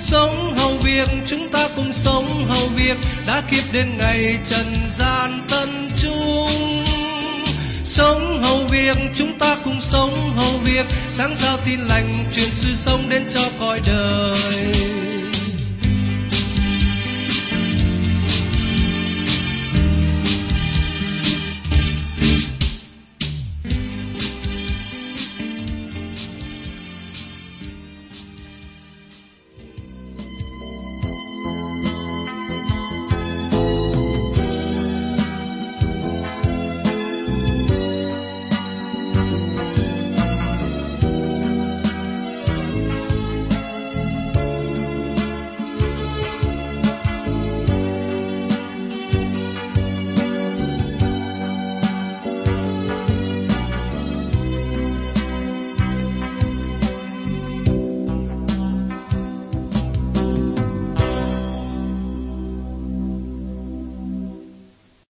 sống 0.00 0.54
hầu 0.56 0.76
việc, 0.76 1.08
chúng 1.26 1.48
ta 1.48 1.68
cùng 1.76 1.92
sống 1.92 2.46
hầu 2.48 2.68
việc. 2.68 2.96
Đã 3.26 3.42
kiếp 3.50 3.72
đến 3.72 3.96
ngày 3.98 4.38
trần 4.44 4.66
gian 4.88 5.46
tân 5.50 5.68
chung 6.02 6.84
sống 7.84 8.42
hầu 8.42 8.58
việc, 8.64 8.96
chúng 9.14 9.38
ta 9.38 9.56
cùng 9.64 9.80
sống 9.80 10.32
hầu 10.36 10.58
việc. 10.64 10.86
Sáng 11.10 11.34
giao 11.36 11.58
tin 11.64 11.80
lành, 11.80 12.24
truyền 12.36 12.48
sự 12.50 12.74
sống 12.74 13.08
đến 13.08 13.24
cho 13.34 13.42
cõi 13.60 13.80
đời. 13.86 15.15